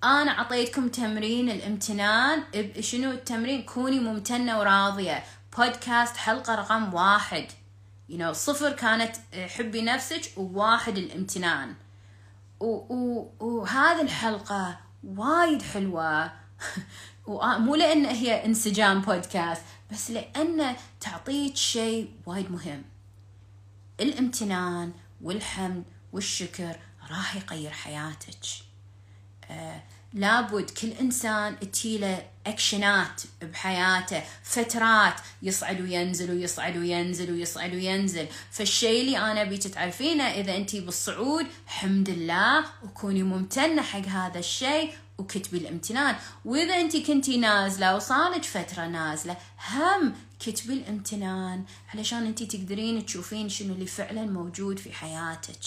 [0.03, 2.43] أنا أعطيتكم تمرين الامتنان.
[2.79, 5.23] شنو التمرين؟ كوني ممتنة وراضية.
[5.57, 7.45] بودكاست حلقة رقم واحد.
[8.11, 11.73] You know صفر كانت حبي نفسك وواحد الامتنان.
[12.59, 16.31] وهذه الحلقة وايد حلوة.
[17.27, 19.63] ومو لأن هي انسجام بودكاست.
[19.91, 22.83] بس لأن تعطيك شيء وايد مهم.
[23.99, 26.75] الامتنان والحمد والشكر
[27.09, 28.45] راح يغير حياتك.
[29.51, 38.27] آه لابد كل إنسان تجيله أكشنات بحياته فترات يصعد وينزل ويصعد وينزل ويصعد وينزل.
[38.51, 44.93] فالشيء اللي أنا بيك تعرفينه إذا انت بالصعود حمد الله وكوني ممتنة حق هذا الشيء
[45.19, 46.15] وكتبي الامتنان.
[46.45, 49.37] وإذا انت كنتي نازلة وصارت فترة نازلة
[49.69, 55.59] هم كتبي الامتنان علشان انت تقدرين تشوفين شنو اللي فعلا موجود في حياتك.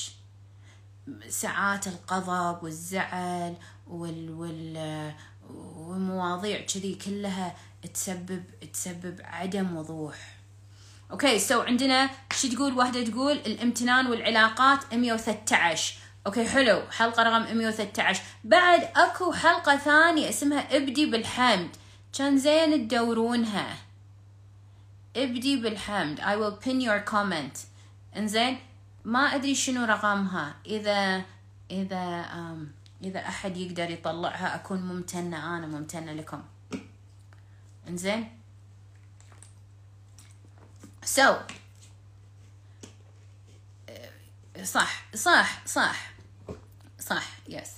[1.28, 3.54] ساعات الغضب والزعل
[3.86, 5.12] وال وال
[5.76, 7.56] والمواضيع كذي كلها
[7.94, 10.36] تسبب تسبب عدم وضوح.
[11.11, 15.94] okay so عندنا شو تقول؟ واحدة تقول الامتنان والعلاقات 113
[16.26, 16.82] okay حلو.
[16.90, 21.76] حلقة رقم 113 بعد أكو حلقة ثانية اسمها ابدي بالحمد.
[22.18, 23.76] كان زين تدورونها.
[25.16, 26.20] ابدي بالحمد.
[26.20, 27.58] I will pin your comment.
[28.16, 28.58] إنزين
[29.04, 30.54] ما أدري شنو رقمها.
[30.66, 31.24] إذا
[31.70, 32.26] إذا
[33.04, 35.58] إذا أحد يقدر يطلعها أكون ممتنة.
[35.58, 36.42] أنا ممتنة لكم.
[37.88, 38.38] إنزين.
[41.04, 41.52] so.
[44.64, 46.12] صح صح صح.
[47.14, 47.29] صح.
[47.48, 47.70] yes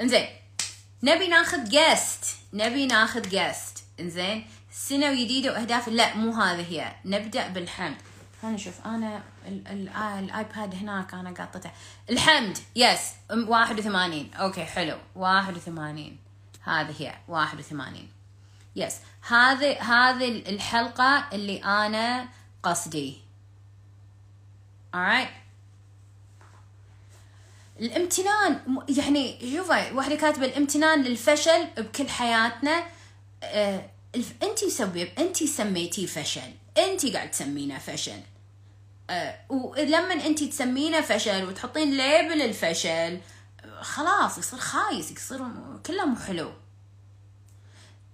[0.00, 0.26] انزين.
[1.02, 4.46] نبي ناخذ guest نبي ناخذ guest انزين.
[4.72, 5.88] سنة جديدة وأهداف.
[5.88, 6.94] لا مو هذه هي.
[7.04, 7.96] نبدأ بالحمد.
[8.42, 8.86] خلينا نشوف.
[8.86, 11.70] أنا ال ال ال iPad هناك أنا قاطته
[12.10, 12.58] الحمد.
[12.76, 14.98] yes 81 okay حلو.
[15.14, 16.18] 81
[16.62, 17.14] هذه هي.
[17.28, 18.08] 81
[18.76, 18.96] yes
[19.28, 22.28] هذه هذه الحلقة اللي أنا
[22.62, 23.26] قصدي.
[24.96, 25.45] Alright
[27.80, 32.84] الامتنان يعني شوفي واحدة كاتبة الامتنان للفشل بكل حياتنا.
[33.42, 33.90] آه
[34.42, 38.20] انت سبب انت سميتيه فشل انت قاعد تسمينه فشل.
[39.10, 43.20] أه ولما انت تسمينه فشل وتحطين ليبل الفشل
[43.80, 45.38] خلاص يصير خايس يصير
[45.86, 46.52] كله مو حلو.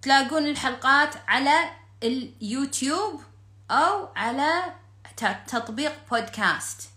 [0.03, 1.71] تلاقون الحلقات على
[2.03, 3.23] اليوتيوب
[3.71, 4.63] أو على
[5.47, 6.92] تطبيق بودكاست.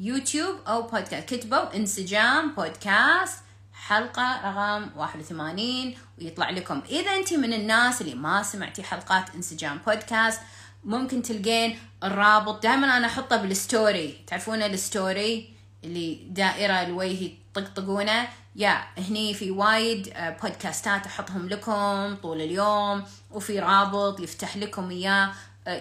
[0.00, 1.34] يوتيوب أو بودكاست.
[1.34, 3.38] كتبوا انسجام بودكاست
[3.72, 6.82] حلقة رقم 81 ويطلع لكم.
[6.90, 10.40] إذا أنت من الناس اللي ما سمعتي حلقات انسجام بودكاست
[10.84, 12.62] ممكن تلقين الرابط.
[12.62, 14.24] دائما أنا أحطه بال story.
[14.26, 22.40] تعرفون ال story اللي دائرة الوجه يطقطقونه؟ يا هني في وايد بودكاستات أحطهم لكم طول
[22.40, 25.32] اليوم وفي رابط يفتح لكم إياه.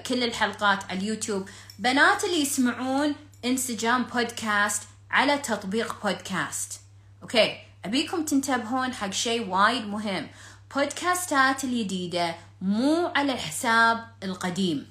[0.07, 1.49] كل الحلقات على اليوتيوب.
[1.79, 3.15] بنات اللي يسمعون
[3.47, 6.79] انسجام بودكاست على تطبيق بودكاست
[7.21, 10.27] okay أبيكم تنتبهون حق شيء وايد مهم.
[10.75, 14.87] بودكاستات الجديدة مو على الحساب القديم.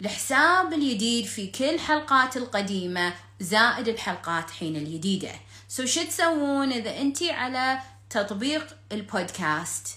[0.00, 5.32] الحساب الجديد في كل حلقات القديمة زائد الحلقات حين الجديدة
[5.68, 7.78] so شو تسوون إذا أنتي على
[8.10, 9.88] تطبيق البودكاست؟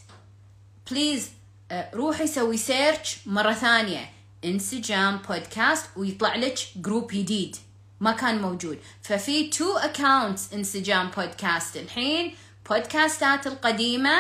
[0.91, 1.29] please
[1.71, 4.09] روحي سوي search مرة ثانية.
[4.45, 7.55] انسجام بودكاست ويطلع لك group جديد
[7.99, 8.79] ما كان موجود.
[9.01, 12.35] ففي two accounts انسجام بودكاست الحين
[12.69, 14.17] بودكاستات القديمة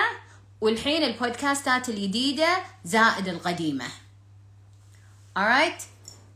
[0.61, 3.85] والحين البودكاستات الجديدة زائد القديمة.
[5.37, 5.81] Alright?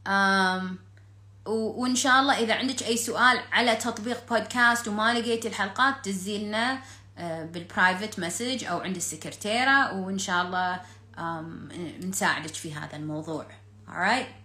[0.06, 0.78] Um,
[1.46, 6.82] وإن شاء الله إذا عندك أي سؤال على تطبيق بودكاست وما لقيتي الحلقات دزي لنا
[6.82, 10.82] uh, بال private message أو عند السكرتيرة وإن شاء الله
[11.18, 13.46] um, نساعدك في هذا الموضوع.
[13.88, 14.41] Alright?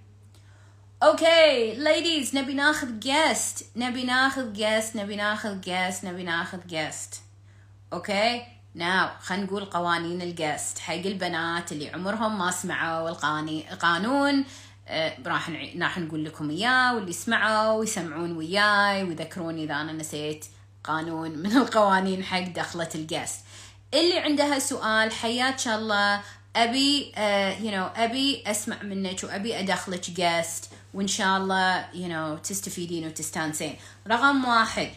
[1.03, 7.15] okay ladies نبي ناخذ guest نبي ناخذ guest نبي ناخذ guest نبي ناخذ guest
[7.93, 8.43] okay
[8.75, 14.45] now خلينا نقول قوانين ال guest حق البنات اللي عمرهم ما سمعوا القاني قانون
[14.89, 20.47] آه راح راح نقول لكم إياه واللي سمعوا يسمعون وياي ويذكروني إذا أنا نسيت
[20.85, 23.41] قانون من القوانين حق دخلة ال guest
[23.95, 26.21] اللي عندها سؤال حياك الله
[26.57, 32.41] أبي uh, you know أبي أسمع منك وأبي أدخلك guest وإن شاء الله you know
[32.49, 33.77] تستفيدين وتستانسين.
[34.09, 34.91] رقم واحد.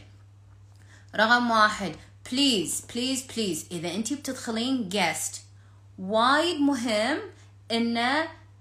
[1.16, 1.96] رقم واحد.
[2.32, 5.42] please please please إذا انت بتدخلين guest
[6.00, 7.18] وايد مهم
[7.72, 7.98] إن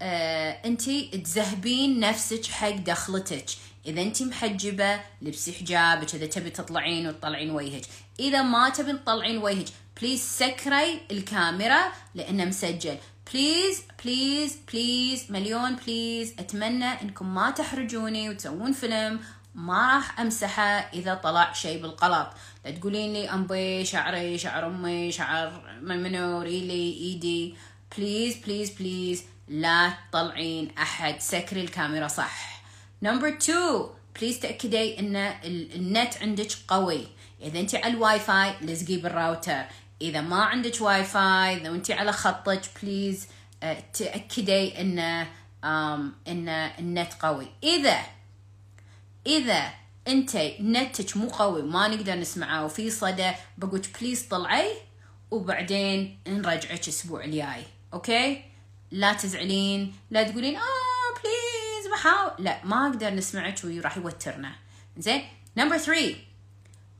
[0.02, 3.46] آه انت تذهبين نفسك حق دخلتك.
[3.86, 7.82] إذا انت محجبة لبسي حجابك إذا تبي تطلعين وتطلعين وجهك.
[8.20, 9.66] إذا ما تبي تطلعين وجهك
[10.00, 12.96] please سكري الكاميرا لأنه مسجل.
[13.32, 19.20] please please please مليون please أتمنى إنكم ما تحرجوني وتسوون فيلم
[19.54, 22.28] ما راح أمسحه إذا طلع شيء بالغلط.
[22.64, 27.54] لا تقولين لي امبي شعري شعر أمي شعر منو ريلي ايدي
[27.96, 31.20] please please please لا تطلعين أحد.
[31.20, 32.62] سكري الكاميرا صح.
[33.02, 33.86] number 2
[34.20, 37.06] please تأكدي إن النت عندك قوي.
[37.42, 39.64] إذا أنت على الواي فاي لزقيه بالراوتر
[40.02, 43.26] إذا ما عندك واي فاي إذا انت على خطك please
[43.62, 44.98] آه، تأكدي ان
[46.28, 47.46] ان النت قوي.
[47.62, 48.00] إذا
[49.26, 49.70] إذا
[50.08, 54.74] أنت نتك مو قوي ما نقدر نسمعه وفي صدى بقول please طلعي
[55.30, 57.64] وبعدين نرجعك الأسبوع الجاي.
[57.92, 58.44] okay؟
[58.90, 60.60] لا تزعلين لا تقولين آه
[61.22, 62.30] please بحاول.
[62.38, 64.52] لا ما أقدر نسمعك وراح يوترنا.
[64.98, 65.22] زين؟
[65.56, 66.16] number 3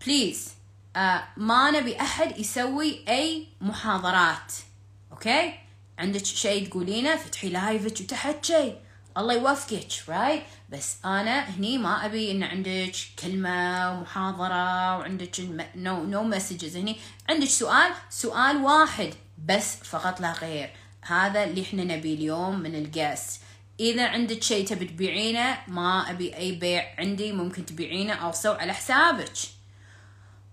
[0.07, 0.58] please
[1.37, 4.53] ما نبي أحد يسوي أي محاضرات.
[5.13, 5.55] okay؟
[5.99, 8.77] عندك شيء تقولينه فتحي live ك وتحكي
[9.17, 12.93] الله يوفقك right بس أنا هني ما أبي إن عندك
[13.23, 15.41] كلمة ومحاضرة وعندك
[15.77, 16.97] no no messages هني
[17.29, 19.15] عندك سؤال سؤال واحد
[19.47, 20.71] بس فقط لا غير.
[21.03, 23.41] هذا اللي إحنا نبي اليوم من الجاس
[23.81, 28.73] إذا عندك شيء تبي تبيعينه ما أبي أي بيع عندي ممكن تبيعينه أو so على
[28.73, 29.58] حسابك.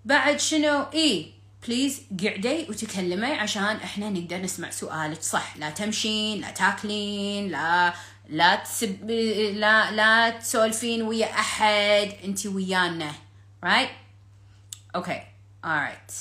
[0.06, 1.32] بعد شنو؟ اي
[1.68, 5.22] please قعدي وتكلمي عشان إحنا نقدر نسمع سؤالك.
[5.22, 7.94] صح لا تمشين لا تاكلين لا
[8.30, 9.12] لا تسب
[9.56, 13.12] لا لا تسولفين ويا أحد أنت ويانا.
[13.66, 13.90] Right
[14.96, 15.24] okay
[15.66, 16.14] alright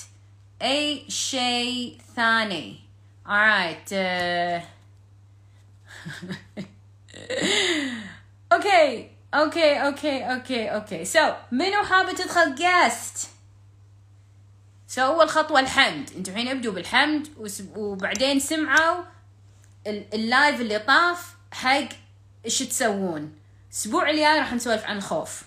[0.61, 2.79] أي شيء ثاني؟
[3.27, 3.93] Alright
[8.53, 13.34] okay okay okay okay okay so منو حابة تدخل guest
[14.95, 16.09] so أول خطوة الحمد.
[16.17, 17.27] أنتوا الحين ابدوا بالحمد
[17.75, 19.03] وبعدين سمعوا
[19.87, 21.89] ال live اللي طاف حق
[22.45, 23.33] إيش تسوون.
[23.71, 25.41] الأسبوع الجاي راح نسولف عن الخوف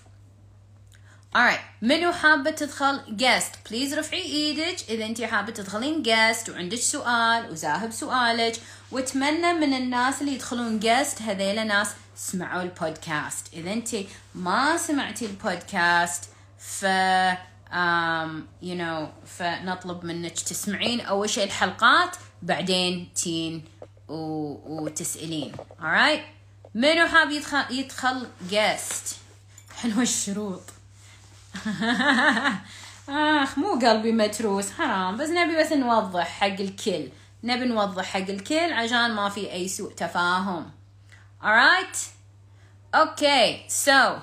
[1.35, 4.89] alright منو حابة تدخل guest please رفعي إيدك.
[4.89, 8.55] إذا انت حابة تدخلين guest وعندك سؤال وزاهب سؤالك
[8.91, 13.53] وأتمنى من الناس اللي يدخلون guest هذيلا ناس سمعوا البودكاست.
[13.53, 13.89] إذا انت
[14.35, 16.23] ما سمعتي البودكاست
[16.59, 16.85] ف
[17.71, 23.63] um, you know فنطلب منك تسمعين أول شيء الحلقات بعدين تين
[24.07, 24.83] و...
[24.83, 25.55] وتسألين.
[25.81, 26.21] Alright
[26.75, 29.15] منو حاب يدخل يدخل جيست
[29.75, 30.61] حلوة الشروط.
[33.09, 35.17] آخ مو قلبي متروس حرام.
[35.17, 37.09] بس نبي بس نوضح حق الكل.
[37.43, 40.71] نبي نوضح حق الكل عشان ما في أي سوء تفاهم.
[41.43, 41.97] Alright
[42.95, 44.21] okay so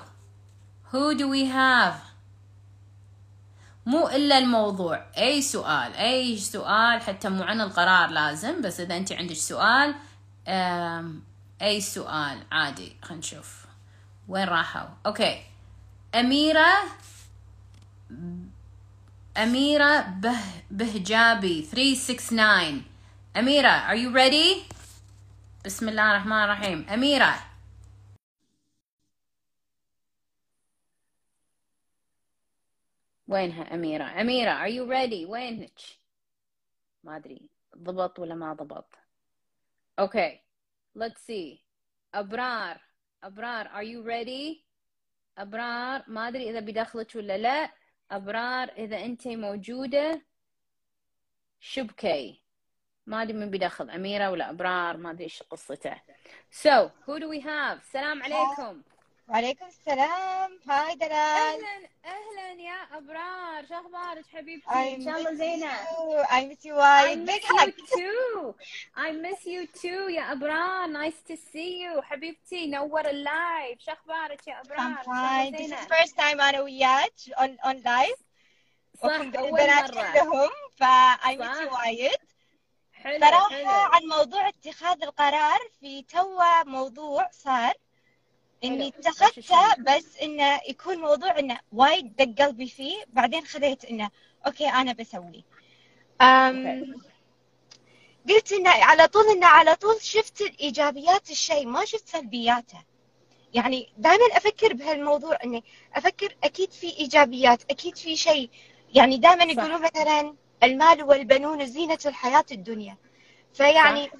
[0.91, 2.06] who do we have?
[3.87, 5.05] مو إلا الموضوع.
[5.17, 9.95] أي سؤال أي سؤال حتى مو عن القرار لازم بس إذا أنت عندك سؤال
[11.61, 13.65] أي سؤال عادي خلينا نشوف.
[14.27, 15.43] وين راحوا؟ أوكي.
[16.15, 16.73] أميرة
[19.37, 20.39] أميرة به
[20.71, 22.83] بهجابي 369
[23.37, 24.73] أميرة are you ready?
[25.65, 26.85] بسم الله الرحمن الرحيم.
[26.89, 27.46] أميرة
[33.27, 35.79] وينها أميرة؟ أميرة are you ready وينك؟
[37.03, 38.95] ما أدري ضبط ولا ما ضبط؟
[40.01, 40.41] Okay
[40.99, 41.61] let's see.
[42.13, 42.81] أبرار
[43.23, 44.63] أبرار are you ready
[45.37, 47.71] أبرار ما أدري إذا بدخلك ولا لا.
[48.11, 50.21] أبرار إذا أنت موجودة.
[51.59, 52.43] شبكي
[53.05, 56.01] ما أدري من بدخل أميرة ولا أبرار ما أدري إيش قصته.
[56.51, 58.81] So who do we have السلام عليكم.
[59.27, 60.59] وعليكم السلام.
[60.69, 61.11] هاي دلال.
[61.13, 63.65] أهلا أهلا يا أبرار.
[63.67, 65.71] شو أخبارك حبيبتي؟ إن شاء الله زينة.
[66.23, 66.73] I miss you.
[66.73, 68.55] وايد you too.
[68.95, 70.87] I miss you too يا أبرار.
[70.87, 72.01] Nice to see you.
[72.01, 73.79] حبيبتي نور اللايف.
[73.79, 75.51] شو أخبارك يا أبرار؟ I'm fine.
[75.57, 78.19] This is first time أنا وياك on on live.
[79.03, 80.11] صح أول مرة.
[80.13, 80.83] كلهم ف
[81.23, 82.17] I miss you وايد.
[82.93, 83.67] حلو صراحة حلو.
[83.67, 87.73] عن موضوع اتخاذ القرار في توا موضوع صار.
[88.63, 89.01] إني حلو.
[89.01, 94.09] اتخذته بس إنه يكون موضوع إنه وايد دق قلبي فيه بعدين خذيت إنه
[94.47, 95.43] أوكي أنا بسوي.
[96.21, 96.95] أم
[98.29, 102.83] قلت إنه على طول إنه على طول شفت ايجابيات الشيء ما شفت سلبياته.
[103.53, 105.63] يعني دائما أفكر بهالموضوع إني
[105.95, 108.49] أفكر أكيد في إيجابيات أكيد في شيء.
[108.93, 109.49] يعني دائما صح.
[109.49, 112.97] يقولون مثلا المال والبنون زينة الحياة الدنيا.
[113.53, 114.11] فيعني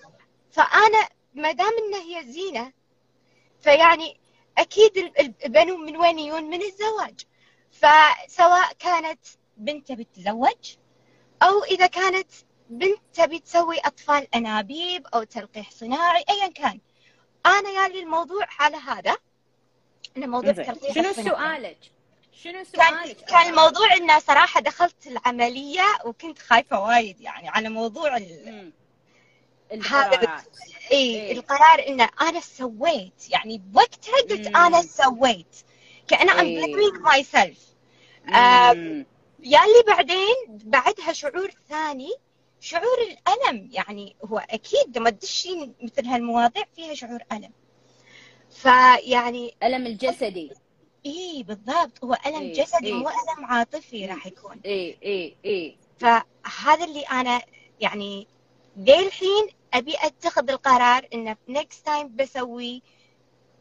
[0.51, 2.71] فأنا ما دام إن هي زينة
[3.59, 4.17] فيعني
[4.57, 7.19] أكيد ال- البنون من وين يجون من الزواج
[7.71, 9.19] فسواء كانت
[9.57, 10.75] بنت تبي تتزوج
[11.43, 12.27] أو إذا كانت
[12.69, 16.79] بنت تبي تسوي أطفال أنابيب أو تلقيح صناعي أيا كان
[17.45, 19.17] أنا يالي الموضوع على هذا
[20.17, 20.51] إنه موضوع.
[20.51, 21.13] تلقيح شنو.
[21.13, 21.77] سؤالك؟
[22.33, 28.17] شنو كان سؤالك؟ كان الموضوع إنه صراحة دخلت العملية وكنت خايفة وايد يعني على موضوع
[28.17, 28.71] ال...
[29.71, 30.43] القرارات
[30.91, 31.31] إي إيه.
[31.31, 33.29] القرار إنه أنا سويت.
[33.29, 34.55] يعني بوقتها قلت مم.
[34.55, 35.55] أنا سويت.
[36.11, 36.17] إيه.
[36.17, 37.57] blaming myself.
[38.35, 39.05] آه، مم.
[39.43, 42.09] يالي بعدين بعدها شعور ثاني
[42.59, 43.69] شعور الألم.
[43.71, 47.51] يعني هو أكيد لما تدشين مثل هالمواضيع فيها شعور ألم.
[48.51, 50.51] فيعني ألم الجسدي.
[51.05, 52.03] إيه بالضبط.
[52.03, 52.93] هو ألم إيه، جسدي إيه.
[52.93, 54.59] مو ألم عاطفي راح يكون.
[54.65, 55.77] إي إي إي.
[55.99, 57.41] فهذا اللي أنا
[57.81, 58.27] يعني
[58.77, 62.83] للحين أبي أتخذ القرار انه next time بسوي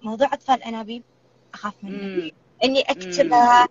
[0.02, 1.02] موضوع أطفال أنابيب
[1.54, 2.30] أخاف منه.
[2.64, 3.68] إني اكتبه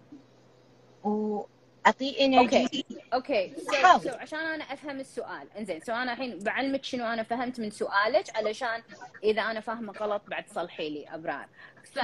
[1.03, 2.85] وأعطيه energy.
[3.13, 3.53] okay.
[3.73, 4.01] أحاول.
[4.01, 5.47] so عشان أنا أفهم السؤال.
[5.57, 8.83] إنزين so أنا الحين بعلمك شنو أنا فهمت من سؤالك علشان
[9.23, 11.47] إذا أنا فاهمة غلط بعد تصلحي لي أبرار.
[11.83, 11.99] ف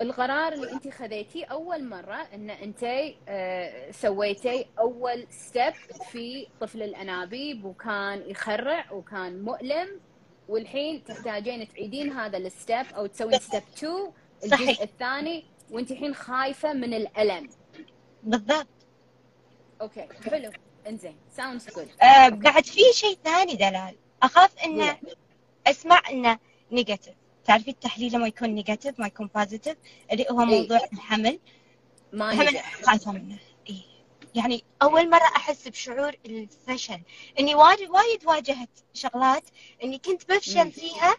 [0.00, 2.84] القرار اللي انت خذيتيه أول مرة إن انت
[3.28, 5.72] آه، سويتي أول step
[6.12, 10.00] في طفل الأنابيب وكان يخرع وكان مؤلم
[10.48, 14.12] والحين تحتاجين تعيدين هذا ال step أو تسوين step 2
[14.44, 14.80] الجزء صحيح.
[14.80, 17.50] الثاني وانت الحين خايفة من الألم.
[18.22, 18.66] بالضبط.
[19.80, 20.50] okay حلو.
[20.86, 23.96] انزين sounds good آه بعد في شيء ثاني دلال.
[24.22, 24.96] أخاف إنه.
[25.66, 26.38] أسمع إنه
[26.72, 27.14] negative
[27.50, 29.76] تعرفي التحليل لما يكون negative ما يكون positive
[30.12, 30.46] اللي هو إيه.
[30.46, 31.40] موضوع الحمل.
[32.12, 33.38] ما الحمل خايفه منه.
[33.70, 33.82] إيه.
[34.34, 37.00] يعني أول مرة أحس بشعور الفشل.
[37.38, 39.42] إني وايد وايد واجهت شغلات
[39.84, 40.32] إني كنت.
[40.32, 41.16] بفشل فيها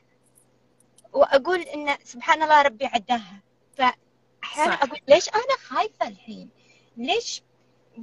[1.13, 3.41] وأقول إن سبحان الله ربي عداها.
[3.77, 4.73] فأحيانا.
[4.73, 6.49] أقول ليش أنا خايفة الحين؟
[6.97, 7.41] ليش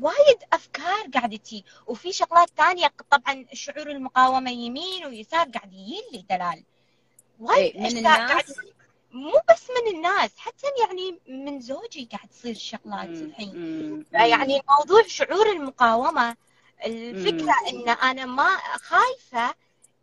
[0.00, 6.40] وايد أفكار قاعدة تجي وفي شغلات ثانية طبعا شعور المقاومة يمين ويسار قاعد يجي دلال.
[6.40, 6.77] وايد إيه،
[7.39, 7.51] من
[7.86, 8.55] أشياء الناس؟
[9.12, 13.24] مو بس من الناس حتى يعني من زوجي قاعد تصير شغلات مم.
[13.24, 14.05] الحين.
[14.12, 16.36] يعني موضوع شعور المقاومة
[16.86, 19.55] الفكرة إن أنا ما خايفة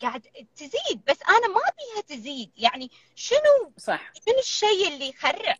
[0.02, 0.22] قاعد
[0.56, 2.52] تزيد بس أنا ما أبيها تزيد.
[2.58, 4.12] يعني شنو صح.
[4.26, 5.58] شنو الشيء اللي يخرع؟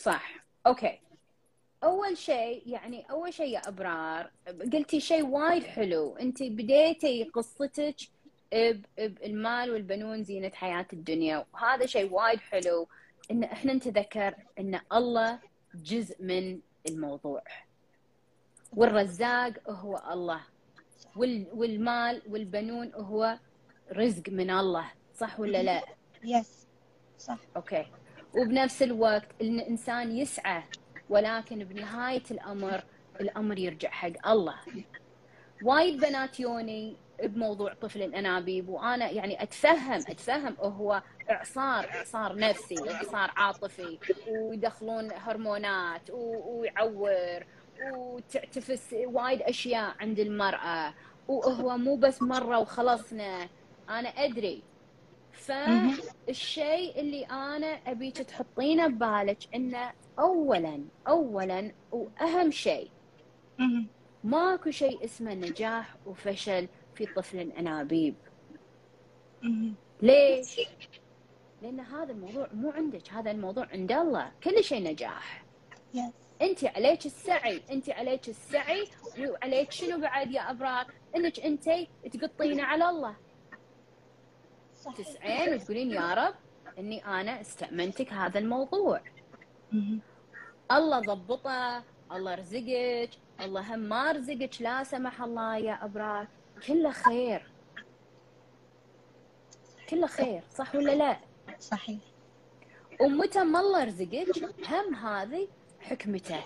[0.00, 0.34] صح.
[0.66, 1.00] أوكي.
[1.84, 4.30] أول شيء يعني أول شيء يا أبرار
[4.72, 6.16] قلتي شيء وايد حلو.
[6.16, 7.96] انت بديتي قصتك
[8.98, 11.46] بالمال والبنون زينة حياة الدنيا.
[11.54, 12.88] وهذا شيء وايد حلو
[13.30, 15.38] إن إحنا نتذكر إن الله
[15.74, 17.42] جزء من الموضوع.
[18.72, 20.40] والرزاق هو الله.
[21.16, 23.38] وال- والمال والبنون هو
[23.92, 24.90] رزق من الله.
[25.16, 25.82] صح ولا لا؟
[26.24, 26.66] yes
[27.18, 27.38] صح.
[27.56, 27.86] okay.
[28.36, 30.62] وبنفس الوقت إن الانسان يسعى
[31.10, 32.84] ولكن بنهاية الأمر
[33.20, 34.54] الأمر يرجع حق الله.
[35.62, 36.96] وايد بنات يوني
[37.26, 43.98] بموضوع طفل الأنابيب وأنا يعني أتفهم أتفهم هو إعصار إعصار نفسي إعصار عاطفي
[44.28, 47.44] ويدخلون هرمونات ويعور
[47.94, 50.94] وتعتفس وايد أشياء عند المرأة
[51.28, 53.48] وهو مو بس مرة وخلصنا
[53.88, 54.62] أنا أدري.
[55.32, 62.90] فالشيء اللي أنا أبيك تحطينه ببالك إنه اولا اولا وأهم شيء.
[64.24, 68.14] ماكو شيء اسمه نجاح وفشل في طفل الانابيب
[69.42, 69.74] مهم.
[70.02, 70.60] ليش؟
[71.62, 75.44] لأن هذا الموضوع مو عندك هذا الموضوع عند الله كل شيء نجاح.
[76.42, 78.84] أنت عليك السعي أنت عليك السعي
[79.18, 80.86] وعليك شنو بعد يا ابرار
[81.16, 81.70] إنك أنت
[82.12, 83.16] تقطين على الله.
[84.98, 86.34] تسعين وتقولين يا رب
[86.78, 89.00] إني أنا استأمنتك هذا الموضوع.
[90.70, 91.82] الله ضبطه
[92.12, 96.26] الله رزقك الله هم ما رزقك لا سمح الله يا ابرار
[96.66, 97.50] كله خير.
[99.88, 101.16] كله خير صح ولا لا؟
[101.60, 102.00] صحيح.
[103.00, 105.48] ومتى ما الله رزقك هم هذه
[105.80, 106.44] حكمته.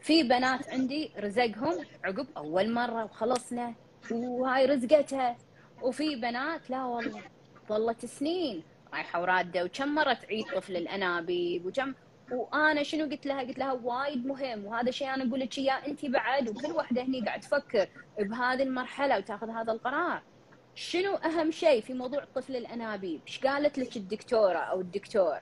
[0.00, 3.74] في بنات عندي رزقهم عقب أول مرة وخلصنا
[4.10, 5.36] وهاي رزقتها
[5.82, 7.22] وفي بنات لا والله
[7.68, 8.62] ظلت سنين.
[8.94, 11.94] رايحه وراده وكم مرة تعيد طفل الأنابيب وكم
[12.30, 16.06] وأنا شنو قلت لها؟ قلت لها وايد مهم وهذا شيء أنا أقول لك إياه انت
[16.06, 20.22] بعد وكل واحدة هني قاعد تفكر بهذه المرحلة وتاخذ هذا القرار.
[20.74, 25.38] شنو أهم شيء في موضوع طفل الأنابيب؟ إيش قالت لك الدكتورة أو الدكتور؟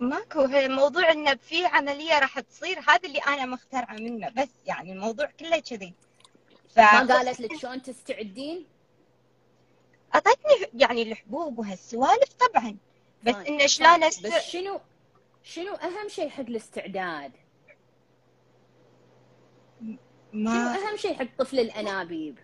[0.00, 4.92] ماكو هي موضوع انه في عملية راح تصير هذا اللي أنا مخترعة منه بس يعني
[4.92, 5.94] الموضوع كله كذي
[6.74, 6.78] ف...
[6.78, 8.66] ما قالت لك شلون تستعدين؟
[10.14, 12.76] أعطتني يعني الحبوب وهالسوالف طبعا
[13.24, 13.46] بس طيب.
[13.46, 14.32] إنه شلون طيب.
[14.32, 14.80] بس شنو
[15.44, 17.32] شنو أهم شيء حق الاستعداد؟
[20.32, 22.38] ما شنو أهم شيء حق طفل الأنابيب؟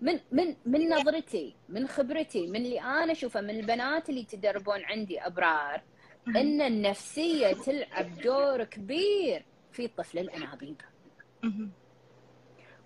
[0.00, 5.20] من من من نظرتي من خبرتي من اللي أنا أشوفه من البنات اللي تدربون عندي
[5.20, 5.82] أبرار
[6.28, 10.80] إن النفسية تلعب دور كبير في طفل الأنابيب.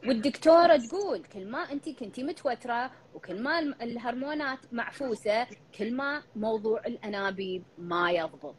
[0.07, 5.47] والدكتورة تقول كل ما أنت كنتي متوترة وكل ما الهرمونات معفوسة
[5.79, 8.55] كل ما موضوع الأنابيب ما يضبط.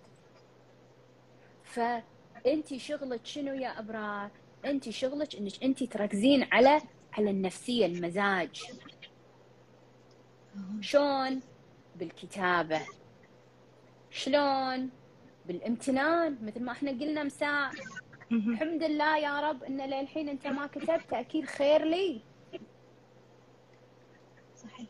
[1.72, 4.30] فانت شغلك شنو يا أبرار؟
[4.66, 6.82] انت شغلك إنك انت تركزين على
[7.14, 8.62] على النفسية المزاج.
[10.82, 11.42] شلون؟
[11.96, 12.82] بالكتابة.
[14.10, 14.90] شلون؟
[15.46, 16.38] بالامتنان.
[16.46, 17.72] مثل ما إحنا قلنا مساء.
[18.32, 22.22] الحمد لله يا رب إن للحين أنت ما كتبت أكيد خير لي.
[24.56, 24.88] صحيح.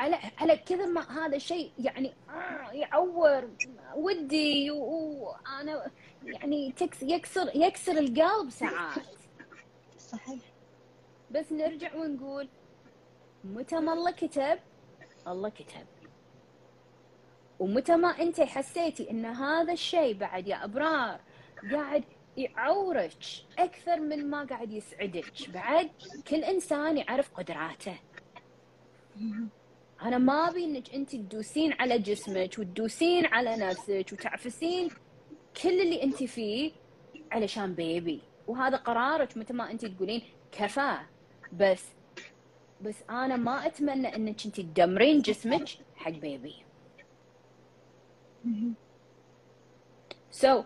[0.00, 3.50] على على كذا ما هذا شيء يعني آه يعور
[3.94, 5.90] ودي وأنا
[6.24, 9.06] يعني يكسر يكسر القلب ساعات.
[9.98, 10.40] صحيح.
[11.30, 12.48] بس نرجع ونقول
[13.44, 14.58] متى ما الله كتب
[15.26, 15.86] الله كتب.
[17.58, 21.20] ومتى ما أنت حسيتي إن هذا الشيء بعد يا أبرار
[21.72, 22.04] قاعد
[22.36, 23.18] يعورك
[23.58, 25.90] أكثر من ما قاعد يسعدك بعد
[26.28, 27.98] كل إنسان يعرف قدراته.
[30.02, 34.88] أنا ما أبي إنك أنت تدوسين على جسمك وتدوسين على نفسك وتعفسين
[35.62, 36.72] كل اللي أنت فيه
[37.32, 38.20] علشان بيبي.
[38.46, 40.22] وهذا قرارك متى ما أنت تقولين
[40.52, 40.96] كفى.
[41.52, 41.84] بس
[42.80, 46.54] بس أنا ما أتمنى إنك أنت تدمرين جسمك حق بيبي.
[50.30, 50.64] سو so,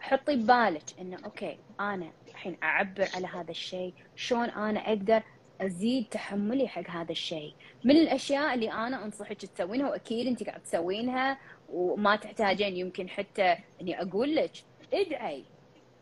[0.00, 3.94] حطي ببالك إنه أوكي أنا الحين أعبر على هذا الشيء.
[4.16, 5.22] شلون أنا أقدر
[5.62, 7.54] أزيد تحملي حق هذا الشيء.
[7.84, 11.38] من الأشياء اللي أنا أنصحك تسوينها وأكيد أنت قاعد تسوينها
[11.72, 14.50] وما تحتاجين يمكن حتى إني أقول لك
[14.94, 15.44] ادعي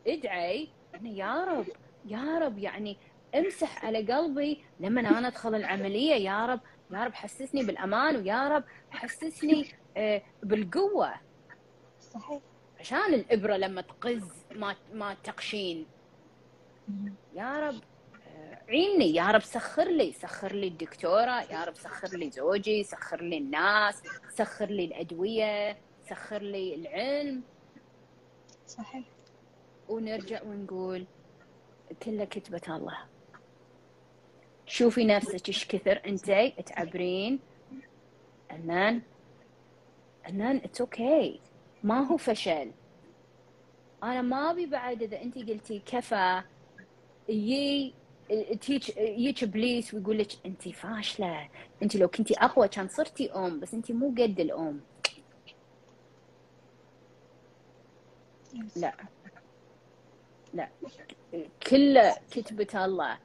[0.07, 1.67] ادعي إنه يا رب
[2.07, 2.97] يا رب يعني
[3.35, 6.61] امسح على قلبي لما أنا أدخل العملية يا رب
[6.93, 11.15] يا رب حسسني بالأمان ويا رب حسسني آه، بالقوة.
[12.01, 12.41] صحيح.
[12.81, 14.23] عشان الإبرة لما تقز
[14.55, 15.87] ما ما تقشين.
[17.35, 17.81] يا رب.
[18.71, 19.15] عيني.
[19.15, 24.03] يا رب سخر لي سخر لي الدكتورة يا رب سخر لي زوجي سخر لي الناس
[24.29, 25.77] سخر لي الأدوية
[26.09, 27.43] سخر لي العلم.
[28.67, 29.05] صحيح.
[29.89, 31.07] ونرجع ونقول
[32.03, 32.99] كله كتبة الله.
[34.67, 37.41] شوفي نفسك إيش كثر انت تعبرين.
[40.25, 41.41] and then it's okay.
[41.83, 42.71] ما هو فشل.
[44.03, 46.43] أنا ما أبي بعد إذا انت قلتي كفى
[47.29, 47.95] يي
[48.31, 51.49] يجيك ابليس ويقول لك انت فاشلة
[51.83, 54.81] انت لو كنتي أقوى كان صرتي أم بس انت مو قد الأم.
[58.77, 58.95] لا.
[60.55, 60.69] لا.
[61.71, 63.19] كله كتبة الله.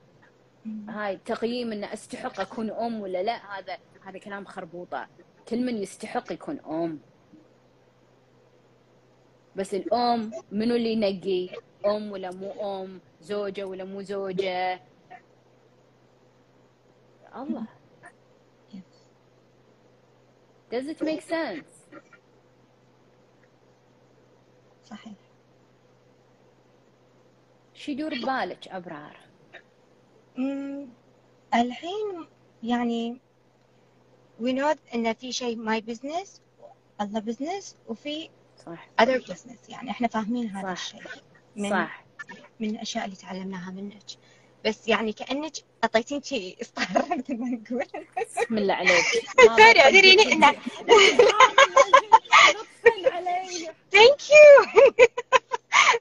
[0.89, 5.07] هاي تقييم إن استحق أكون أم ولا لا هذا هذا كلام خربوطة.
[5.47, 6.99] كل من يستحق يكون أم.
[9.55, 11.49] بس الأم منو اللي ينقي؟
[11.85, 14.81] أم ولا مو أم؟ زوجة ولا مو زوجة؟
[17.35, 17.65] الله
[20.71, 21.69] Does it make sense?
[24.85, 25.13] صحيح.
[27.73, 29.17] شو يدور ببالك ابرار؟
[31.53, 32.27] الحين
[32.63, 33.19] يعني
[34.41, 36.29] we know إن في شيء my business
[37.01, 38.29] الله business وفي
[38.65, 38.89] صح.
[39.01, 39.69] other business.
[39.69, 41.01] يعني إحنا فاهمين هذا الشيء
[41.55, 42.05] من صح.
[42.59, 44.03] من الأشياء اللي تعلمناها منك.
[44.65, 45.53] بس يعني كأنك
[45.83, 47.85] أعطيتيني شيء استغرب مثل ما نقول.
[48.17, 49.05] بسم الله عليك.
[49.57, 50.51] sorry أدري انه
[53.91, 54.65] thank you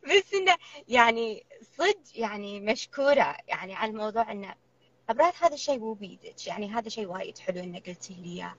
[0.09, 0.57] بس إنه
[0.89, 1.45] يعني
[1.79, 4.55] صدق يعني مشكورة يعني على الموضوع إنه
[5.09, 6.47] ابرار هذا الشيء مو بيدك.
[6.47, 8.55] يعني هذا شيء وايد حلو انك قلتي لي إياه.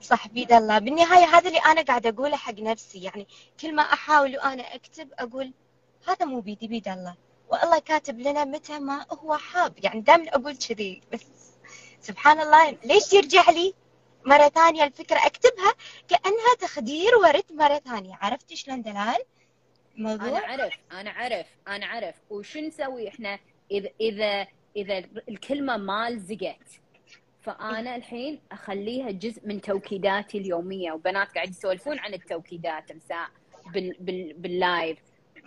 [0.00, 0.78] صح بيد الله.
[0.78, 3.02] بالنهاية هذا اللي أنا قاعدة أقوله حق نفسي.
[3.02, 3.26] يعني
[3.60, 5.52] كل ما أحاول وأنا أكتب أقول
[6.08, 7.16] هذا مو بيدي بيد الله.
[7.48, 9.74] والله كاتب لنا متى ما هو حاب.
[9.84, 11.26] يعني دائما أقول كذي بس
[12.00, 13.74] سبحان الله ليش يرجع لي
[14.24, 15.74] مرة ثانية الفكرة؟ أكتبها
[16.08, 18.18] كأنها تخدير ورد مرة ثانية.
[18.22, 19.18] عرفتي شلون دلال؟
[19.96, 23.38] موضوع؟ أنا أعرف أنا أعرف أنا أعرف وشو نسوي إحنا؟
[23.70, 26.80] إذا إذا إذا الكلمة ما لزقت
[27.42, 30.92] فأنا الحين أخليها جزء من توكيداتي اليومية.
[30.92, 33.28] وبنات قاعد يسولفون عن التوكيدات مساء
[33.66, 34.98] بال بال باللايف.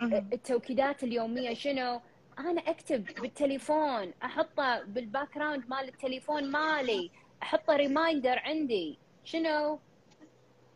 [0.02, 2.00] التوكيدات اليومية شنو؟
[2.38, 7.10] أنا أكتب بالتليفون أحطه بال background مال التليفون مالي
[7.42, 8.98] أحطه reminder عندي.
[9.24, 9.78] شنو؟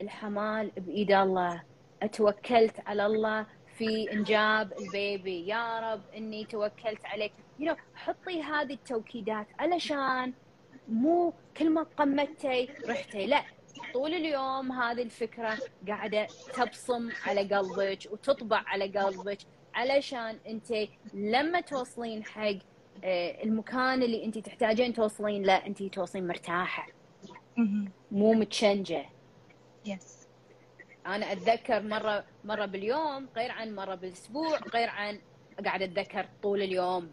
[0.00, 1.62] الحمال بإيد الله.
[2.02, 3.46] أتوكلت على الله
[3.78, 5.46] في إنجاب البيبي.
[5.46, 7.32] يا رب إني توكلت عليك.
[7.60, 9.46] You know, حطي هذه التوكيدات.
[9.58, 10.32] علشان
[10.88, 13.26] مو كل ما قمتي رحتي.
[13.26, 13.42] لا
[13.92, 19.38] طول اليوم هذه الفكرة قاعدة تبصم على قلبك وتطبع على قلبك
[19.74, 20.74] علشان انت
[21.14, 22.54] لما توصلين حق
[23.04, 26.86] آه، المكان اللي انت تحتاجين توصلين له انت توصلين مرتاحة.
[28.10, 29.04] مو متشنجة.
[29.86, 30.28] يس
[31.06, 35.18] أنا أتذكر مرة مرة باليوم غير عن مرة بالأسبوع غير عن
[35.64, 37.10] قاعد أتذكر طول اليوم.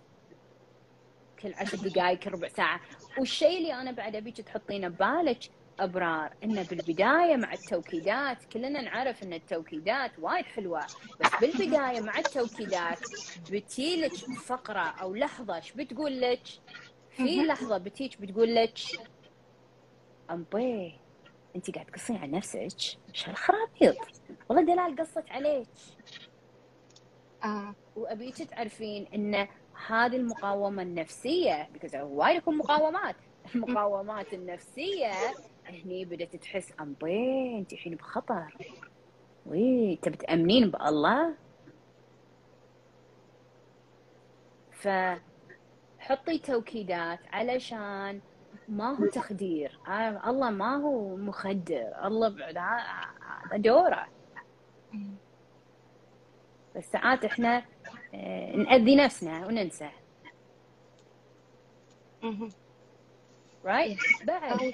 [1.39, 2.81] كل عشر دقائق ربع ساعة.
[3.19, 5.39] والشيء اللي أنا بعد أبيك تحطينه ببالك
[5.83, 10.85] ابرار انه بالبداية مع التوكيدات كلنا نعرف إن التوكيدات وايد حلوة
[11.21, 12.99] بس بالبداية مع التوكيدات
[13.51, 14.13] بتيلك
[14.45, 16.41] فقرة أو لحظة إيش بتقول لك؟
[17.09, 18.77] في لحظة بتيك بتقول لك
[20.31, 20.95] أمبي
[21.55, 22.57] أنت قاعد تقصين عن نفسك؟
[23.09, 23.95] إيش هالخرابيط؟
[24.49, 25.67] والله دلال قصت عليك.
[27.43, 27.75] آه.
[27.95, 29.47] وأبيك تعرفين إن
[29.87, 33.15] هذه المقاومة النفسية because وايد يكون مقاومات
[33.55, 35.11] المقاومات النفسية
[35.69, 38.57] هني بدأت تحس أمبي أنت الحين بخطر.
[39.45, 41.35] وي تبي تأمنين بالله؟
[44.71, 48.21] فحطي توكيدات علشان
[48.67, 49.79] ما هو تخدير.
[49.87, 52.07] آه، الله ما هو مخدر.
[52.07, 54.07] الله هذا دوره.
[56.75, 57.65] بس ساعات إحنا
[58.13, 59.89] آه، نأذي نفسنا وننسى.
[63.65, 63.99] Right?
[63.99, 64.25] right?
[64.25, 64.73] بعد.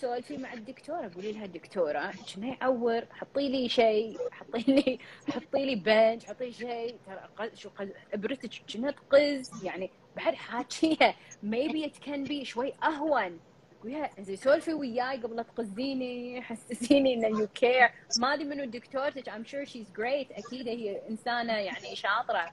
[0.00, 4.98] سولفي مع الدكتورة قولي لها دكتورة كنا يعور حطي لي شيء حطي لي
[5.28, 6.96] حطي لي بنج حطي لي شيء.
[7.06, 7.70] ترى شو
[8.14, 13.40] إبرتك كنا تقز يعني بعد حاكيها maybe it كان بي شوي أهون.
[13.82, 19.28] قوليها زين سولفي وياي قبل لا تقزيني حسسيني إن you care ما أدري منو دكتورتك
[19.28, 22.52] I'm sure she's great أكيد هي إنسانة يعني شاطرة.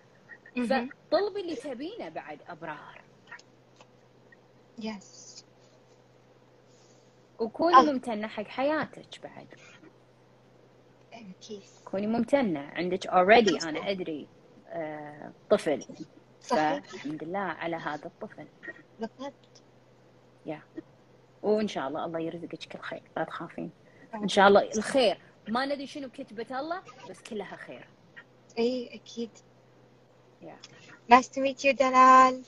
[0.56, 3.02] فطلبي اللي تبينه بعد أبرار.
[4.80, 5.37] yes
[7.40, 7.82] وكوني أه.
[7.82, 9.48] ممتنة حق حياتك بعد.
[11.14, 11.62] أكيد.
[11.86, 12.60] كوني ممتنة.
[12.60, 14.28] عندك already أنا أدري
[14.70, 15.86] آه طفل.
[16.42, 16.84] صحيح.
[16.84, 18.48] فالحمد لله على هذا الطفل.
[19.00, 19.62] بالضبط
[20.46, 20.62] yeah
[21.42, 23.72] وإن شاء الله الله يرزقك كل خير لا تخافين.
[24.16, 25.18] إن شاء الله الخير.
[25.48, 27.88] ما ندري شنو كتبت الله بس كلها خير.
[28.58, 29.30] إي أكيد.
[30.42, 30.58] yeah
[31.10, 32.44] nice to meet you دلال.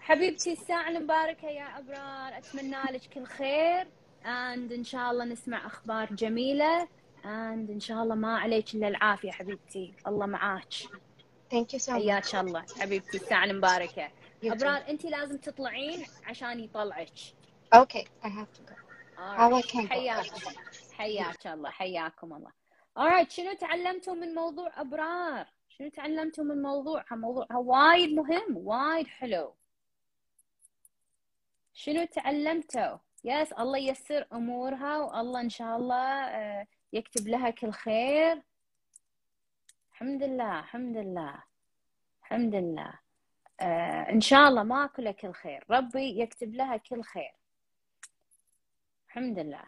[0.00, 2.38] حبيبتي الساعة المباركة يا أبرار.
[2.38, 3.86] أتمنى لك كل خير.
[4.24, 6.88] And إن شاء الله نسمع أخبار جميلة.
[7.22, 9.94] And إن شاء الله ما عليك إلا العافية حبيبتي.
[10.06, 10.72] الله معاك.
[11.50, 13.16] thank you so حياك الله حبيبتي.
[13.16, 14.10] الساعة المباركة.
[14.44, 17.12] أبرار انت لازم تطلعين عشان يطلعك.
[17.74, 18.74] okay I have to go.
[19.18, 20.24] حياك
[20.92, 21.70] حياك الله.
[21.70, 22.50] حياكم الله.
[22.98, 28.56] Alright شنو تعلمتوا من موضوع أبرار؟ شنو تعلمتوا من موضوع؟ موضوعها وايد مهم.
[28.56, 29.54] وايد حلو.
[31.72, 38.42] شنو تعلمتوا؟ يس الله ييسر أمورها والله إن شاء الله آه، يكتب لها كل خير.
[39.92, 41.42] الحمد لله الحمد لله
[42.22, 42.92] الحمد لله.
[43.60, 45.64] آه إن شاء الله ماكو لها كل خير.
[45.70, 47.34] ربي يكتب لها كل خير.
[49.08, 49.64] الحمد لله.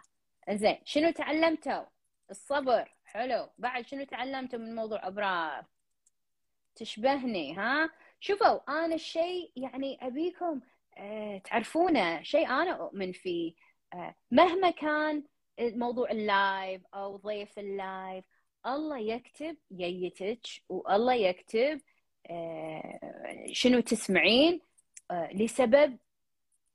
[0.50, 1.84] زين شنو تعلمتوا؟
[2.30, 2.94] الصبر.
[3.04, 3.48] حلو.
[3.58, 5.64] بعد شنو تعلمتوا من موضوع أبرار؟
[6.74, 7.90] تشبهني ها؟
[8.20, 10.60] شوفوا أنا الشيء يعني أبيكم
[11.44, 13.54] تعرفونه شيء أنا أؤمن فيه.
[13.94, 15.22] آه، مهما كان
[15.60, 18.24] موضوع اللايف أو ضيف اللايف
[18.66, 21.80] الله يكتب ييتك والله يكتب
[22.30, 24.60] آه، شنو تسمعين
[25.12, 25.98] لسبب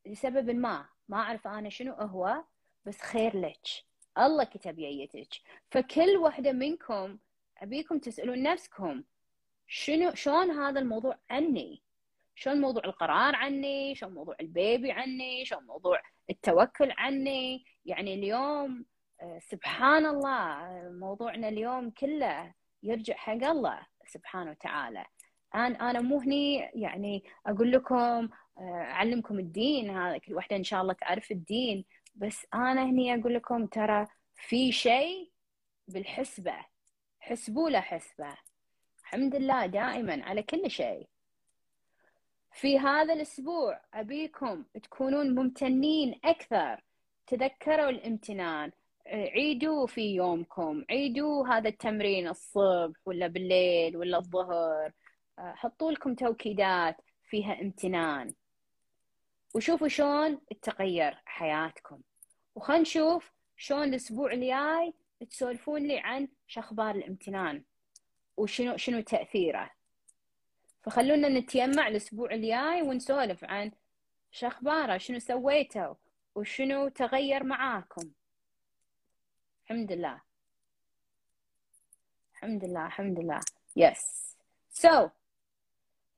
[0.06, 0.86] لسبب ما.
[1.10, 2.44] ما أعرف أنا شنو هو
[2.86, 3.68] بس خير لك.
[4.18, 5.28] الله كتب ييتك.
[5.72, 7.18] فكل واحدة منكم
[7.58, 9.04] أبيكم تسألون نفسكم
[9.68, 11.82] شنو شلون هذا الموضوع عني
[12.36, 17.66] شلون موضوع القرار عني شلون موضوع البيبي عني شلون موضوع التوكل عني.
[17.86, 18.86] يعني اليوم
[19.22, 22.54] آه، سبحان الله موضوعنا اليوم كله
[22.84, 25.06] يرجع حق الله سبحانه وتعالى.
[25.56, 30.82] أنا أنا مو هني يعني أقول لكم آه، أعلمكم الدين هذا كل واحدة إن شاء
[30.82, 31.86] الله تعرف الدين.
[32.16, 35.32] بس أنا هني أقول لكم ترى في شيء
[35.88, 36.56] بالحسبة
[37.20, 38.38] حسبوا له حسبة.
[39.02, 41.11] الحمد لله دائما على كل شيء.
[42.54, 46.84] في هذا الأسبوع أبيكم تكونون ممتنين أكثر.
[47.28, 48.72] تذكروا الامتنان.
[49.08, 50.86] عيدوا في يومكم.
[50.90, 54.92] عيدوا هذا التمرين الصبح ولا بالليل ولا الظهر.
[55.38, 58.34] حطوا لكم توكيدات فيها امتنان.
[59.56, 62.02] وشوفوا شلون تغير حياتكم.
[62.56, 64.94] وخلنا نشوف شلون الأسبوع الجاي
[65.30, 67.64] تسولفون لي عن شخبار الامتنان.
[68.38, 69.70] وشنو شنو تأثيره.
[70.84, 73.72] فخلونا نتجمع الأسبوع الجاي ونسولف عن
[74.32, 75.96] شخبارة شنو سويتوا
[76.36, 78.12] وشنو تغير معاكم؟
[79.64, 80.22] الحمد لله.
[82.34, 83.40] الحمد لله الحمد لله.
[83.80, 84.36] Yes.
[84.82, 85.10] So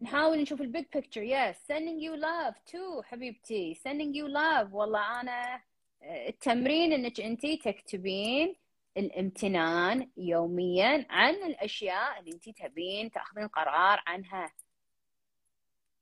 [0.01, 1.55] نحاول نشوف ال big picture yes.
[1.55, 3.75] Sending you love too حبيبتي.
[3.75, 4.73] Sending you love.
[4.73, 5.61] والله أنا
[6.03, 8.55] التمرين إنك أنتي تكتبين
[8.97, 14.53] الامتنان يوميا عن الأشياء اللي أنتي تبين تأخذين قرار عنها.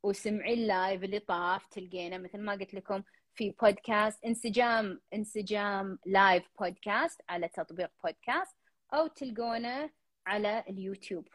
[0.04, 7.22] وسمعي اللايف اللي طاف تلقينا مثل ما قلت لكم في بودكاست انسجام انسجام لايف بودكاست
[7.30, 8.58] على تطبيق بودكاست
[8.94, 9.89] أو تلقونه
[10.26, 11.28] على اليوتيوب.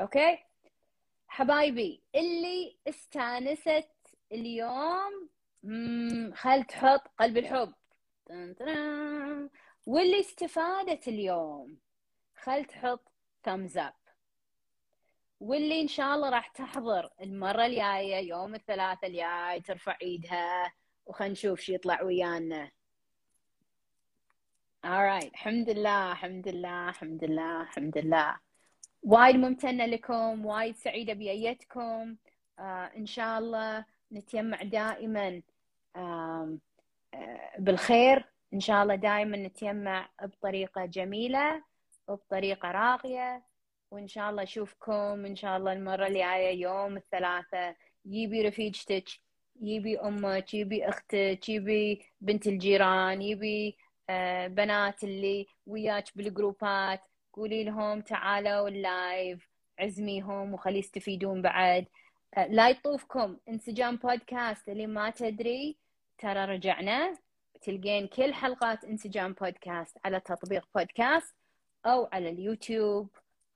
[0.00, 0.38] Okay؟
[1.28, 3.90] حبايبي اللي استانست
[4.32, 5.28] اليوم
[6.34, 7.74] خل تحط قلب الحب.
[9.86, 11.78] واللي استفادت اليوم
[12.36, 13.08] خل تحط
[13.48, 14.10] thumbs up.
[15.40, 20.72] واللي إن شاء الله راح تحضر المرة الجاية يوم الثلاثاء الجاي ترفع إيدها
[21.06, 22.70] وخلينا نشوف شو يطلع ويانا.
[24.86, 28.38] Alright الحمد لله الحمد لله الحمد لله الحمد لله.
[29.02, 32.16] وايد ممتنة لكم وايد سعيدة بأيتكم.
[32.58, 35.42] آه إن شاء الله نتجمع دائما
[35.96, 36.58] آه
[37.58, 38.33] بالخير.
[38.54, 41.64] إن شاء الله دائما نتجمع بطريقة جميلة
[42.08, 43.42] وبطريقة راقية.
[43.90, 49.04] وإن شاء الله أشوفكم إن شاء الله المرة اللي جاية يوم الثلاثاء يبي رفيجتك
[49.60, 53.76] يبي أمك يبي أختك يبي بنت الجيران يبي
[54.10, 57.00] آه بنات اللي وياك بالجروبات.
[57.32, 59.48] قولي لهم تعالوا اللايف
[59.78, 61.86] عزميهم وخلي يستفيدون بعد.
[62.34, 63.36] آه لا يطوفكم.
[63.48, 65.76] انسجام بودكاست اللي ما تدري
[66.18, 67.23] ترى رجعنا.
[67.64, 71.36] تلقين كل حلقات انسجام بودكاست على تطبيق بودكاست
[71.86, 73.08] أو على اليوتيوب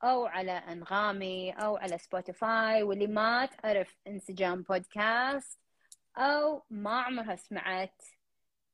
[0.05, 5.59] أو على أنغامي أو على سبوتيفاي واللي ما تعرف انسجام بودكاست
[6.17, 8.03] أو ما عمرها سمعت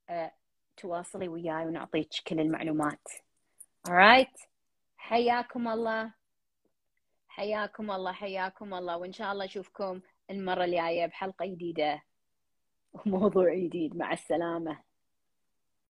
[0.08, 0.32] أه
[0.76, 3.08] تواصلي وياي ونعطيك كل المعلومات.
[3.88, 4.46] Alright
[4.96, 6.12] حياكم الله.
[7.28, 8.96] حياكم الله حياكم الله.
[8.96, 12.02] وإن شاء الله أشوفكم المرة الجاية بحلقة جديدة
[12.92, 13.96] وموضوع جديد.
[13.96, 14.93] مع السلامة.